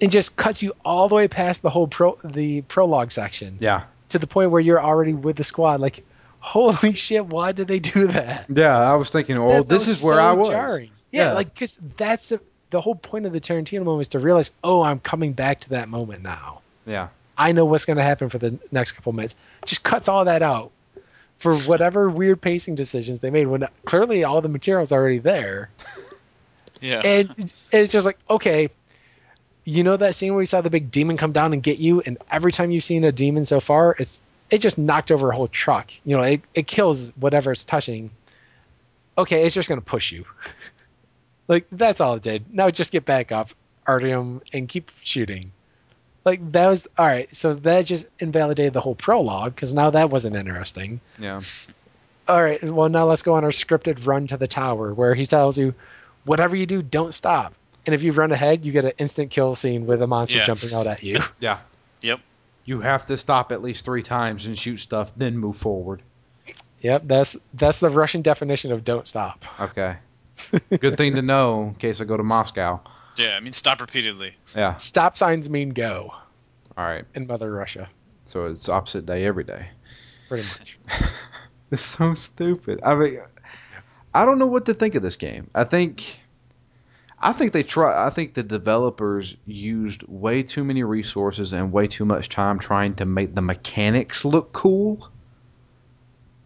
[0.01, 3.84] and just cuts you all the way past the whole pro the prologue section Yeah.
[4.11, 5.80] to the point where you're already with the squad.
[5.80, 6.05] Like,
[6.40, 8.46] holy shit, why did they do that?
[8.49, 8.76] Yeah.
[8.78, 10.49] I was thinking, oh, That- that this was is where so I was.
[10.49, 10.90] jarring.
[11.11, 11.32] Yeah, Yeah.
[11.34, 12.40] like because that's a,
[12.70, 15.70] the whole point of the Tarantino moment is to realize, oh, I'm coming back to
[15.70, 16.61] that moment now.
[16.86, 17.09] Yeah.
[17.36, 19.34] I know what's going to happen for the next couple minutes.
[19.64, 20.70] Just cuts all that out
[21.38, 25.70] for whatever weird pacing decisions they made when clearly all the material's already there.
[26.80, 27.01] Yeah.
[27.05, 28.70] And it's just like, okay,
[29.68, 32.00] you know that scene where you saw the big demon come down and get you,
[32.06, 35.36] and every time you've seen a demon so far, it's it just knocked over a
[35.36, 35.90] whole truck.
[36.06, 38.10] You know, it, it kills whatever it's touching.
[39.18, 40.24] Okay, it's just gonna push you.
[41.48, 42.46] like that's all it did.
[42.52, 43.50] Now just get back up,
[43.86, 45.52] Artyom, and keep shooting.
[46.24, 47.32] Like that was all right.
[47.34, 50.98] So that just invalidated the whole prologue because now that wasn't interesting.
[51.18, 51.42] Yeah.
[52.26, 55.26] All right, well now let's go on our scripted run to the tower where he
[55.26, 55.74] tells you,
[56.24, 57.52] whatever you do, don't stop.
[57.89, 60.45] And if you run ahead, you get an instant kill scene with a monster Yeah.
[60.45, 61.18] jumping out at you.
[61.41, 61.57] Yeah.
[62.03, 62.20] Yep.
[62.66, 66.03] You have to stop at least three times and shoot stuff, then move forward.
[66.80, 69.43] yep, that's that's the Russian definition of don't stop.
[69.59, 69.97] Okay.
[70.78, 72.80] Good thing to know in case I go to Moscow.
[73.16, 73.36] Yeah.
[73.36, 74.34] I mean, stop repeatedly.
[74.55, 74.76] Yeah.
[74.76, 76.12] Stop signs mean go
[76.76, 77.07] All right.
[77.14, 77.89] in Mother Russia,
[78.26, 79.68] So it's opposite day every day.
[80.28, 80.78] pretty much.
[81.70, 82.80] It's so stupid.
[82.82, 83.18] I mean,
[84.14, 85.51] I don't know what to think of this game.
[85.55, 86.18] I think,
[87.20, 88.06] I think they try.
[88.06, 92.94] I think the developers used way too many resources and way too much time trying
[92.96, 95.10] to make the mechanics look cool,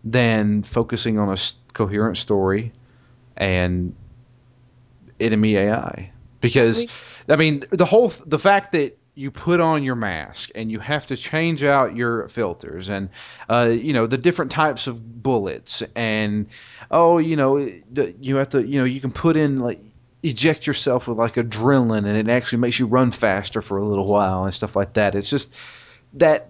[0.05, 1.37] than focusing on a
[1.75, 2.73] coherent story
[3.37, 3.95] and
[5.21, 6.11] enemy AI.
[6.41, 6.87] Because
[7.29, 10.81] I mean, the whole th- the fact that you put on your mask and you
[10.81, 13.11] have to change out your filters and
[13.49, 16.47] uh, you know the different types of bullets and
[16.91, 17.59] oh you know
[18.21, 19.79] you have to you know you can put in like
[20.23, 24.07] eject yourself with like adrenaline and it actually makes you run faster for a little
[24.07, 25.57] while and stuff like that it's just
[26.13, 26.49] that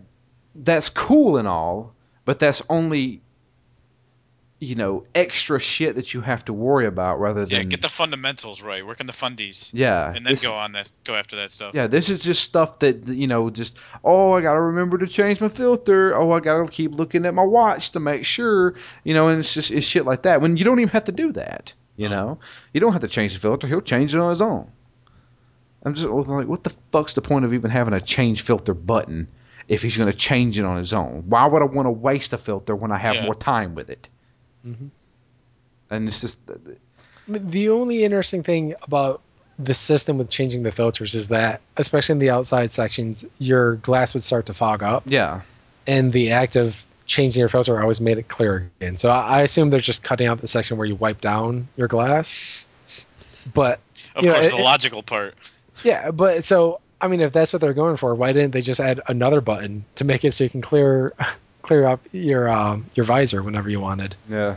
[0.55, 1.95] that's cool and all
[2.25, 3.23] but that's only
[4.63, 7.89] you know extra shit that you have to worry about rather than Yeah, get the
[7.89, 8.87] fundamentals right.
[8.87, 10.93] Work on the fundies, yeah and then this- go on that.
[11.03, 11.75] Go after that stuff.
[11.75, 15.41] Yeah, this is just stuff that you know, just oh, I gotta remember to change
[15.41, 16.15] my filter.
[16.15, 19.53] Oh, I gotta keep looking at my watch to make sure, you know, and it's
[19.53, 20.41] just it's shit like that.
[20.41, 22.39] When you don't even have to do that, you know,
[22.73, 23.67] you don't have to change the filter.
[23.67, 24.71] He'll change it on his own.
[25.85, 29.29] I'm just like, what the fuck's the point of even having a change filter button
[29.69, 31.25] if he's gonna change it on his own?
[31.27, 33.25] Why would I want to waste a filter when I have Yeah.
[33.25, 34.09] more time with it?
[34.67, 34.91] Mhm.
[35.91, 36.39] And it's just,
[37.29, 39.21] The only interesting thing about
[39.59, 44.15] the system with changing the filters is that, especially in the outside sections, your glass
[44.15, 45.43] would start to fog up, yeah,
[45.87, 48.97] and the act of changing your filter always made it clear again.
[48.97, 51.89] So I, I assume they're just cutting out the section where you wipe down your
[51.89, 52.65] glass.
[53.55, 53.81] But
[54.17, 55.35] Of Yeah, course, it- the it- logical part.
[55.85, 58.79] yeah, but so I mean, if that's what they're going for, why didn't they just
[58.81, 61.13] add another button to make it so you can clear
[61.63, 64.15] clear up your um, your visor whenever you wanted?
[64.29, 64.57] yeah,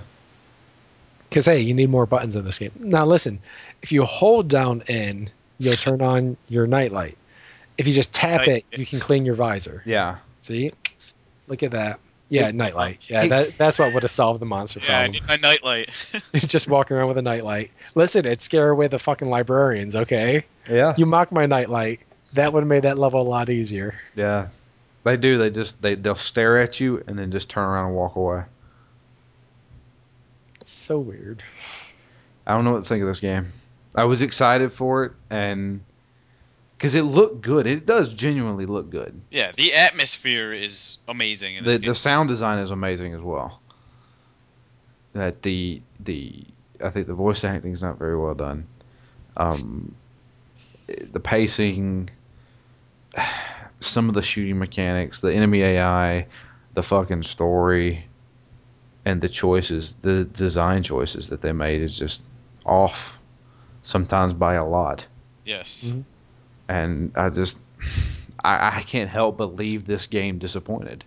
[1.30, 2.72] Because hey, you need more buttons in this game.
[2.80, 3.40] Now listen,
[3.82, 7.18] if you hold down N, you'll turn on your nightlight.
[7.78, 9.82] If you just tap Night- it, you can clean your visor.
[9.86, 10.18] yeah.
[10.40, 10.72] See,
[11.48, 12.00] look at that.
[12.30, 13.00] Yeah, It- nightlight.
[13.10, 15.12] Yeah, it- that, that's what would have solved the monster Yeah, I problem.
[15.12, 15.90] need my nightlight.
[16.34, 17.72] just walking around with a nightlight.
[17.94, 19.96] Listen, it scare away the fucking librarians.
[19.96, 20.94] Okay, Yeah.
[20.98, 22.00] you mock my nightlight.
[22.34, 23.94] That would have made that level a lot easier.
[24.16, 24.48] Yeah,
[25.04, 25.38] they do.
[25.38, 28.44] They just they they'll stare at you and then just turn around and walk away.
[30.62, 31.44] It's so weird.
[32.48, 33.52] I don't know what to think of this game.
[33.96, 35.82] I was excited for it and
[36.78, 37.66] because it looked good.
[37.68, 39.20] It does genuinely look good.
[39.32, 41.90] yeah, the atmosphere is amazing in The game.
[41.90, 43.62] the sound design is amazing as well.
[45.14, 46.44] That the the
[46.84, 48.68] I think the voice acting is not very well done.
[49.38, 49.96] Um,
[50.88, 52.10] the pacing,
[53.80, 56.28] some of the shooting mechanics, the enemy AI,
[56.74, 58.06] the fucking story,
[59.06, 62.24] and the choices, the design choices that they made is just
[62.66, 63.20] off,
[63.82, 65.08] sometimes by a lot.
[65.46, 65.86] yes.
[65.88, 66.04] Mhm.
[66.68, 67.60] And I just,
[68.44, 71.04] I, I can't help but leave this game disappointed.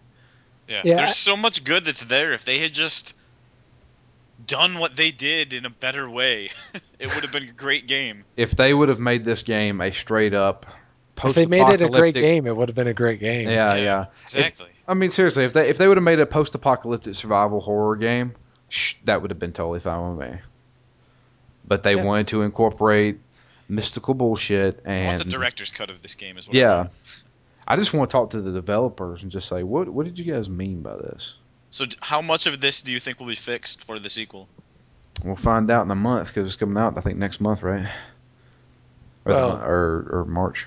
[0.68, 0.82] Yeah.
[0.84, 2.32] Yeah, There's so much good that's there.
[2.32, 3.14] If they had just
[4.46, 6.50] done what they did in a better way,
[6.98, 8.24] it would have been a great game.
[8.36, 10.66] If they would have made this game a straight up
[11.24, 13.48] If they made it a great post-apocalyptic- game, it would have been a great game.
[13.48, 13.82] Yeah, Yeah.
[13.82, 14.06] yeah.
[14.24, 14.68] Exactly.
[14.86, 18.34] I mean, seriously, if they if they would have made a post-apocalyptic survival horror game,
[18.68, 20.38] shh, that would have been totally fine with me.
[21.66, 22.04] But they Yeah.
[22.04, 23.18] wanted to incorporate
[23.68, 26.56] mystical bullshit I and want the director's cut of this game as well.
[26.56, 26.86] yeah.
[27.66, 30.32] I just want to talk to the developers and just say, what what did you
[30.32, 31.36] guys mean by this?
[31.70, 34.48] So, how much of this do you think will be fixed for the sequel?
[35.22, 36.96] We'll find out in a month because it's coming out.
[36.96, 37.86] I think next month, right?
[39.26, 40.66] Or, Well- mon- or or March.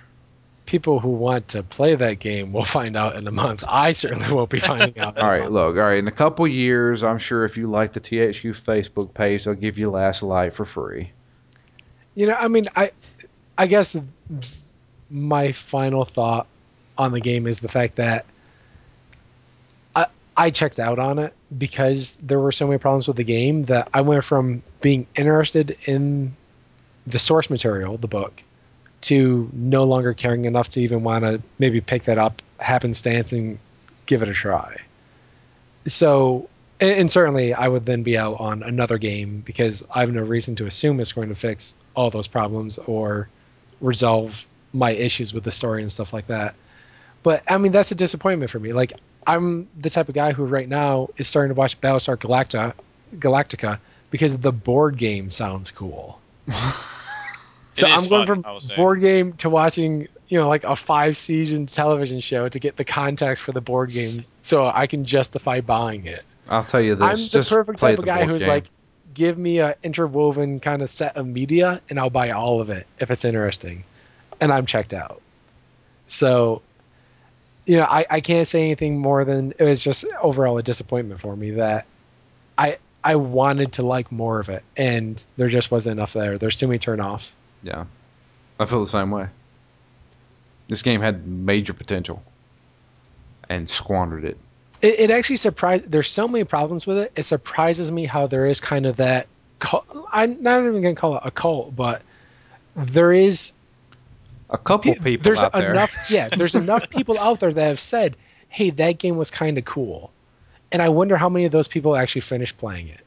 [0.67, 3.63] People who want to play that game will find out in a month.
[3.67, 5.17] I certainly won't be finding out.
[5.21, 5.97] All right, look, all right.
[5.97, 9.77] In a couple years, I'm sure if you like the THQ Facebook page, they'll give
[9.77, 11.11] you Last Light for free.
[12.15, 12.91] You know, I mean, I,
[13.57, 13.95] I guess
[15.09, 16.47] my final thought
[16.97, 18.25] on the game is the fact that
[19.95, 20.07] I
[20.37, 23.89] I checked out on it because there were so many problems with the game that
[23.93, 26.35] I went from being interested in
[27.07, 28.41] the source material, the book,
[29.01, 33.57] to no longer caring enough to even want to maybe pick that up happenstance and
[34.05, 34.77] give it a try.
[35.87, 36.47] So,
[36.81, 40.23] and, and certainly I would then be out on another game because I have no
[40.23, 43.29] reason to assume it's going to fix all those problems or
[43.79, 46.55] resolve my issues with the story and stuff like that.
[47.23, 48.73] But I mean, that's a disappointment for me.
[48.73, 48.93] Like,
[49.27, 52.73] I'm the type of guy who right now is starting to watch Battlestar Galactica,
[53.17, 53.79] Galactica
[54.09, 56.19] because the board game sounds cool.
[57.73, 58.75] so I'm going fun, from I will say.
[58.75, 62.83] board game to watching, you know, like a five season television show to get the
[62.83, 66.23] context for the board games so I can justify buying it.
[66.49, 67.33] I'll tell you this.
[67.33, 68.49] I'm the perfect type of guy who's game.
[68.49, 68.65] like,
[69.13, 72.87] give me an interwoven kind of set of media, and I'll buy all of it
[72.99, 73.83] if it's interesting,
[74.39, 75.21] and I'm checked out.
[76.07, 76.61] So,
[77.65, 81.21] you know, I, I can't say anything more than it was just overall a disappointment
[81.21, 81.85] for me that
[82.57, 86.37] I I wanted to like more of it, and there just wasn't enough there.
[86.37, 87.33] There's too many turnoffs.
[87.63, 87.85] Yeah,
[88.59, 89.27] I feel the same way.
[90.67, 92.23] This game had major potential
[93.49, 94.37] and squandered it.
[94.81, 95.91] It, it actually surprised.
[95.91, 97.11] There's so many problems with it.
[97.15, 99.27] It surprises me how there is kind of that.
[100.11, 102.01] I'm not even gonna call it a cult, but
[102.75, 103.53] there is
[104.49, 105.71] A couple people there's out there.
[105.71, 108.15] enough yeah there's enough people out there that have said
[108.49, 110.11] hey that game was kind of cool
[110.71, 113.01] and i wonder how many of those people actually finished playing it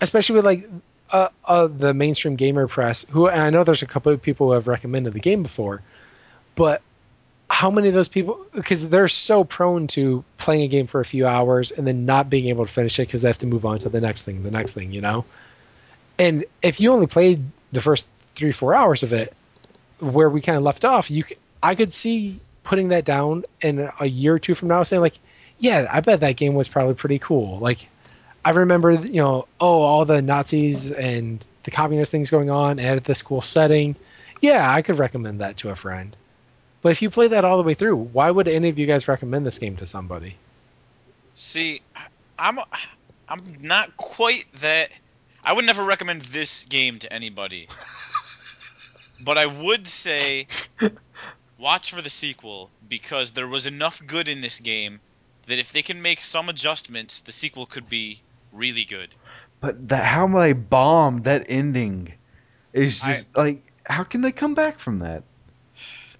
[0.00, 0.68] especially with like
[1.10, 4.48] uh, uh, the mainstream gamer press who and i know there's a couple of people
[4.48, 5.82] who have recommended the game before
[6.54, 6.82] but
[7.54, 11.04] how many of those people because they're so prone to playing a game for a
[11.04, 13.64] few hours and then not being able to finish it because they have to move
[13.64, 15.24] on to the next thing the next thing you know?
[16.18, 19.32] And if you only played the first three four hours of it
[20.00, 21.24] where we kind of left off you
[21.62, 25.20] i could see putting that down in a year or two from now saying like
[25.58, 27.60] yeah i bet that game was probably pretty cool.
[27.60, 27.88] Like
[28.44, 32.96] i remember you know oh all the nazis and the communist things going on and
[32.96, 33.94] at this cool setting.
[34.40, 36.16] Yeah i could recommend that to a friend
[36.84, 39.08] but if you play that all the way through, why would any of you guys
[39.08, 40.36] recommend this game to somebody?
[41.34, 41.80] See,
[42.38, 42.58] I'm
[43.26, 44.90] I'm not quite that.
[45.42, 47.68] I would never recommend this game to anybody.
[49.24, 50.46] but I would say
[51.58, 55.00] watch for the sequel because there was enough good in this game
[55.46, 58.20] that if they can make some adjustments, the sequel could be
[58.52, 59.08] really good.
[59.62, 62.12] But that how they bombed that ending
[62.74, 65.22] is I- just like how can they come back from that?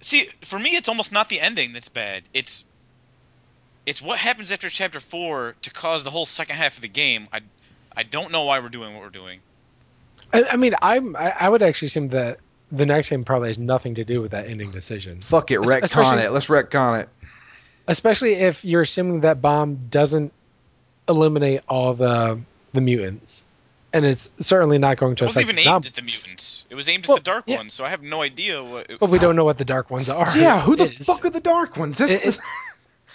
[0.05, 2.21] See, for me, it's almost not the ending that's bad.
[2.31, 2.63] It's
[3.87, 7.27] it's what happens after chapter four to cause the whole second half of the game.
[7.33, 7.41] I
[7.97, 9.39] I don't know why we're doing what we're doing.
[10.31, 12.37] I, I mean, I'm I, I would actually assume that
[12.71, 15.67] the next game probably has nothing to do with that ending decision, Fuck it, Es-
[15.71, 16.31] retcon especially- it.
[16.31, 17.09] Let's retcon it.
[17.87, 20.31] especially if you're assuming that bomb doesn't
[21.09, 22.39] eliminate all the
[22.73, 23.43] the mutants,
[23.95, 25.89] and it's certainly not going It to wasn't affect even the aimed zombies.
[25.89, 26.65] at the mutants.
[26.69, 27.57] It was aimed Well, at the dark yeah.
[27.57, 27.73] ones.
[27.73, 28.91] So I have no idea what.
[28.99, 30.35] But we don't know what the dark ones are.
[30.37, 31.05] Yeah, who the Is.
[31.05, 31.97] fuck are the dark ones?
[31.97, 32.39] This, It- it-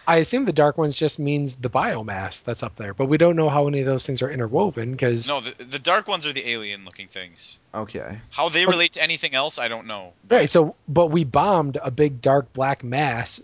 [0.09, 3.37] I assume the dark ones just means the biomass that's up there, but we don't
[3.37, 6.33] know how any of those things are interwoven because No, the, the dark ones are
[6.33, 7.59] the alien-looking things.
[7.75, 8.19] okay.
[8.31, 10.15] How they But- relate to anything else, I don't know.
[10.29, 10.49] Right.
[10.49, 13.41] So, but we bombed a big dark black mass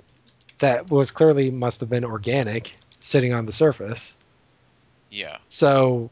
[0.58, 4.16] that was clearly must have been organic sitting on the surface.
[5.10, 5.36] Yeah.
[5.48, 6.10] So,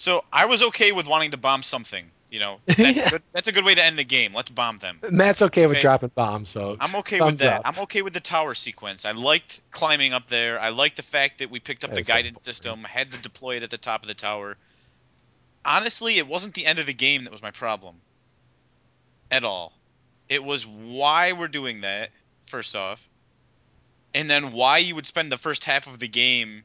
[0.00, 2.10] So I was okay with wanting to bomb something.
[2.30, 3.08] You know, that's, Yeah.
[3.08, 4.32] a good, that's a good way to end the game.
[4.32, 4.98] Let's bomb them.
[5.10, 6.88] Matt's okay with dropping bombs, folks.
[6.88, 7.58] I'm okay Thumbs with that.
[7.58, 7.62] up.
[7.66, 9.04] I'm okay with the tower sequence.
[9.04, 10.58] I liked climbing up there.
[10.58, 13.18] I liked the fact that we picked up the That's so guidance system, had to
[13.18, 14.56] deploy it at the top of the tower.
[15.66, 17.96] Honestly, it wasn't the end of the game that was my problem.
[19.30, 19.74] At all.
[20.30, 22.08] It was why we're doing that,
[22.46, 23.06] first off.
[24.14, 26.62] And then why you would spend the first half of the game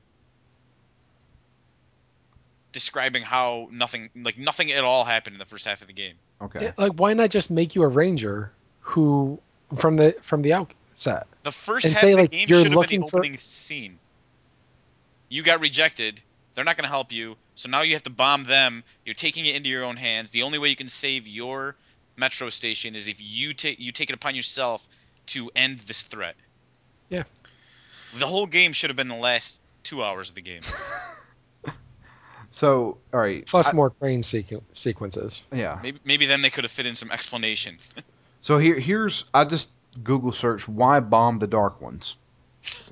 [2.75, 6.15] describing how nothing like nothing at all happened in the first half of the game.
[6.41, 6.65] Okay.
[6.65, 8.51] Yeah, like, why not just make you a ranger
[8.81, 9.39] who
[9.77, 11.25] from the from the outset?
[11.43, 13.19] The first half say, of the like, game you're should have been looking the for-
[13.19, 13.97] opening scene.
[15.29, 16.19] You got rejected.
[16.53, 17.37] They're not going to help you.
[17.55, 18.83] So now you have to bomb them.
[19.05, 20.31] You're taking it into your own hands.
[20.31, 21.75] The only way you can save your
[22.17, 24.85] metro station is if you take you take it upon yourself
[25.27, 26.35] to end this threat.
[27.07, 27.23] Yeah.
[28.17, 30.63] The whole game should have been the last two hours of the game.
[32.55, 33.45] So, all right.
[33.45, 35.43] Plus I- more crane sequ- sequences.
[35.51, 35.77] yeah.
[35.83, 37.77] Maybe maybe then they could have fit in some explanation.
[38.39, 39.71] So here, here's I just
[40.03, 42.15] Google search why bomb the dark ones,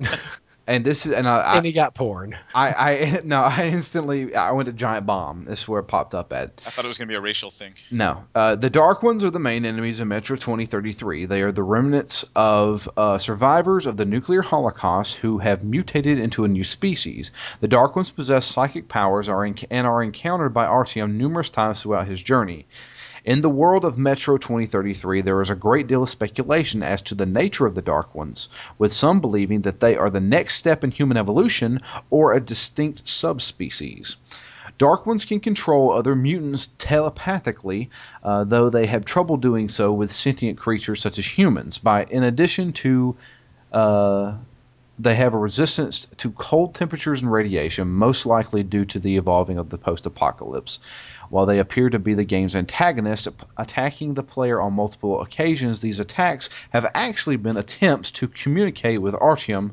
[0.66, 2.36] and this is and I, and he got porn.
[2.54, 5.44] I, I no I instantly I went to Giant Bomb.
[5.44, 6.62] This is where it popped up at.
[6.66, 7.74] I thought it was going to be a racial thing.
[7.90, 11.26] No, uh, the Dark Ones are the main enemies of Metro 2033.
[11.26, 16.44] They are the remnants of uh, survivors of the nuclear holocaust who have mutated into
[16.44, 17.30] a new species.
[17.60, 21.82] The Dark Ones possess psychic powers are enc- and are encountered by Artyom numerous times
[21.82, 22.66] throughout his journey.
[23.24, 27.14] In the world of Metro 2033, there is a great deal of speculation as to
[27.14, 30.84] the nature of the Dark Ones, with some believing that they are the next step
[30.84, 34.16] in human evolution or a distinct subspecies.
[34.76, 37.88] Dark Ones can control other mutants telepathically,
[38.22, 41.78] uh, though they have trouble doing so with sentient creatures such as humans.
[41.78, 43.16] By in addition to,
[43.72, 44.34] uh,
[44.98, 49.58] they have a resistance to cold temperatures and radiation, most likely due to the evolving
[49.58, 50.78] of the post-apocalypse.
[51.30, 53.26] While they appear to be the game's antagonist,
[53.56, 59.14] attacking the player on multiple occasions, these attacks have actually been attempts to communicate with
[59.14, 59.72] Artyom,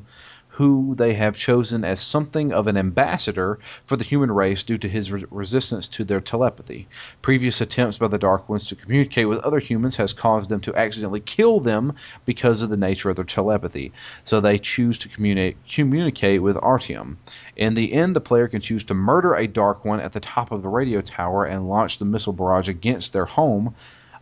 [0.62, 4.88] who they have chosen as something of an ambassador for the human race due to
[4.88, 6.86] his re- resistance to their telepathy.
[7.20, 10.72] Previous attempts by the Dark Ones to communicate with other humans has caused them to
[10.76, 11.92] accidentally kill them
[12.26, 13.92] because of the nature of their telepathy.
[14.22, 17.16] So they choose to communicate communicate with Artyom.
[17.56, 20.52] In the end, the player can choose to murder a Dark One at the top
[20.52, 23.74] of the radio tower and launch the missile barrage against their home.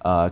[0.02, 0.30] Uh,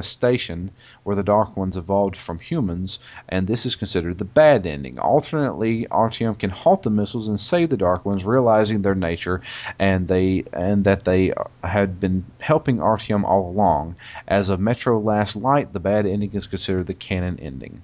[0.00, 0.70] Station,
[1.04, 2.98] where the Dark Ones evolved from humans,
[3.28, 4.98] and this is considered the bad ending.
[4.98, 9.40] Alternately, Artyom can halt the missiles and save the Dark Ones, realizing their nature
[9.78, 11.32] and they and that they
[11.62, 13.96] had been helping Artyom all along.
[14.26, 17.80] As of Metro Last Light, the bad ending is considered the canon ending.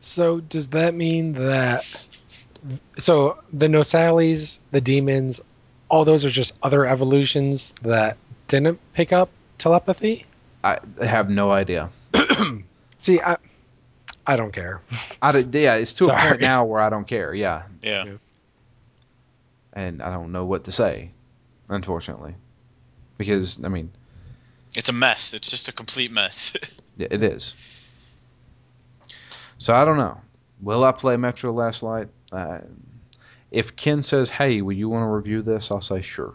[0.00, 1.84] So does that mean that?
[2.98, 5.40] So the Nosalis, the demons,
[5.88, 8.16] all those are just other evolutions that
[8.48, 10.26] didn't pick up telepathy.
[10.62, 11.90] I have no idea.
[12.98, 13.36] See, I,
[14.26, 14.80] I don't care.
[15.20, 17.34] I don't- yeah, it's to a point now where I don't care.
[17.34, 18.04] Yeah, Yeah.
[18.04, 18.12] Yeah.
[19.74, 21.10] and I don't know what to say,
[21.68, 22.34] unfortunately,
[23.18, 23.90] because I mean,
[24.76, 25.34] It's a mess.
[25.34, 26.52] It's just a complete mess.
[26.96, 27.54] yeah, it is.
[29.58, 30.20] So I don't know.
[30.60, 32.08] Will I play Metro Last Light?
[32.32, 32.60] Uh,
[33.50, 36.34] if Ken says, "Hey, will you want to review this?" I'll say sure.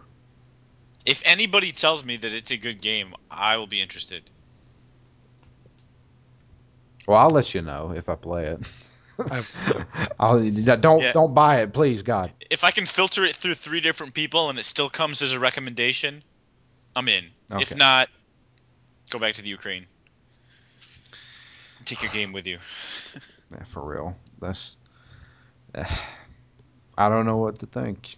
[1.06, 4.30] If anybody tells me that it's a good game, I will be interested.
[7.08, 8.72] Well, I'll let you know if I play it.
[9.32, 9.44] I,
[10.20, 11.12] I'll, don't Yeah.
[11.12, 12.32] don't buy it, please, God.
[12.50, 15.40] If I can filter it through three different people and it still comes as a
[15.40, 16.24] recommendation,
[16.96, 17.32] I'm in.
[17.52, 18.10] If not,
[19.10, 19.88] go back to the Ukraine.
[21.86, 22.60] Take your game with you.
[23.52, 24.16] Yeah, for real.
[24.40, 24.78] That's.
[25.76, 28.16] I don't know what to think.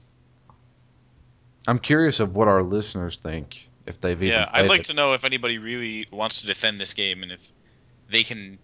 [1.68, 4.28] I'm curious of what our listeners think if they've even.
[4.36, 4.86] Yeah, I'd like it.
[4.86, 7.51] to know if anybody really wants to defend this game and if
[8.09, 8.57] they can.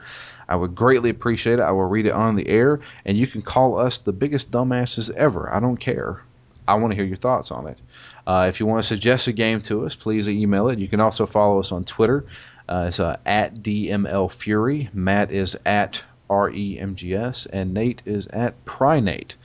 [0.50, 1.62] I would greatly appreciate it.
[1.62, 5.10] I will read it on the air, and you can call us the biggest dumbasses
[5.12, 5.54] ever.
[5.54, 6.22] I don't care.
[6.68, 7.78] I want to hear your thoughts on it.
[8.26, 10.80] Uh, if you want to suggest a game to us, please email it.
[10.80, 12.26] You can also follow us on Twitter.
[12.70, 14.90] Uh, it's uh, at DML Fury.
[14.94, 16.04] Matt is at
[16.34, 19.36] REMGS, and Nate is at Prinate.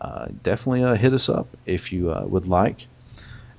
[0.00, 2.86] Uh, definitely uh, hit us up if you uh, would like.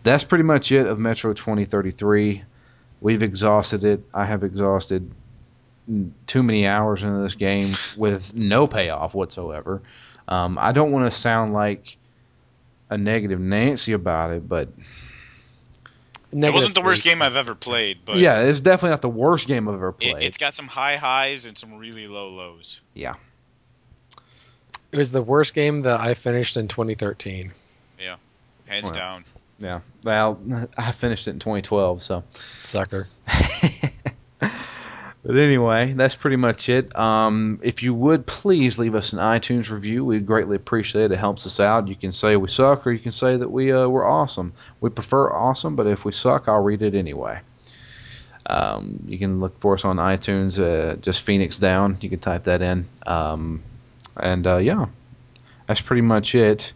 [0.03, 2.43] That's pretty much it of Metro 2033.
[3.01, 4.03] We've exhausted it.
[4.13, 5.11] I have exhausted
[6.25, 9.82] too many hours into this game with no payoff whatsoever.
[10.27, 11.97] Um, I don't want to sound like
[12.89, 14.69] a negative Nancy about it, but
[16.32, 19.47] It wasn't the worst game I've ever played, but yeah, it's definitely not the worst
[19.47, 20.17] game I've ever played.
[20.23, 22.79] it's got some high highs and some really low lows.
[22.93, 23.15] yeah,
[24.91, 27.51] It was the worst game that I finished in 2013.
[27.99, 28.15] Yeah,
[28.65, 28.91] Hands Well.
[28.93, 29.25] down.
[29.59, 29.79] yeah.
[30.03, 30.39] Well,
[30.77, 32.23] I finished it in 2012, so.
[32.63, 33.07] Sucker.
[35.32, 36.93] But anyway, that's pretty much it.
[36.93, 41.14] Um, if you would please leave us an iTunes review, we'd greatly appreciate it.
[41.14, 41.88] It helps us out.
[41.88, 44.51] You can say we suck, or you can say that we uh, we're awesome.
[44.81, 47.39] We prefer awesome, but if we suck, I'll read it anyway.
[48.47, 51.97] Um, you can look for us on iTunes, uh, just Phoenix Down.
[52.01, 53.64] You can type that in, um,
[54.18, 54.88] and uh, yeah,
[55.65, 56.73] that's pretty much it.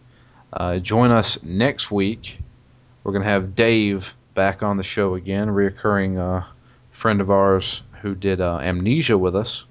[0.50, 2.38] Uh, join us next week.
[3.04, 6.46] We're gonna have Dave back on the show again, reoccurring uh,
[6.90, 9.64] friend of ours who did uh, Amnesia with us,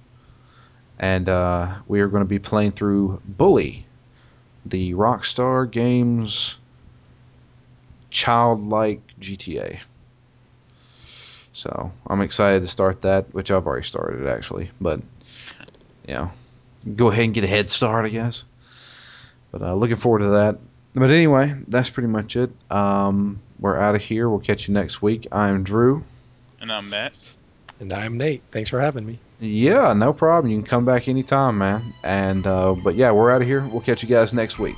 [1.00, 3.86] and uh, we are going to be playing through Bully,
[4.66, 6.58] the Rockstar Games
[8.10, 9.80] childlike GTA.
[11.54, 15.00] So I'm excited to start that, which I've already started actually, but
[16.06, 16.32] you know,
[16.98, 18.44] go ahead and get a head start, I guess.
[19.54, 20.58] But uh, looking forward to that.
[20.94, 22.52] But anyway, that's pretty much it.
[22.70, 24.30] Um, we're out of here.
[24.30, 25.26] We'll catch you next week.
[25.32, 26.04] I'm Drew.
[26.60, 27.14] And I'm Matt.
[27.80, 28.42] And I'm Nate.
[28.52, 29.20] Thanks for having me.
[29.40, 30.52] Yeah, no problem.
[30.52, 31.94] You can come back anytime, man.
[32.04, 33.68] And uh, but yeah, we're out of here.
[33.68, 34.76] We'll catch you guys next week.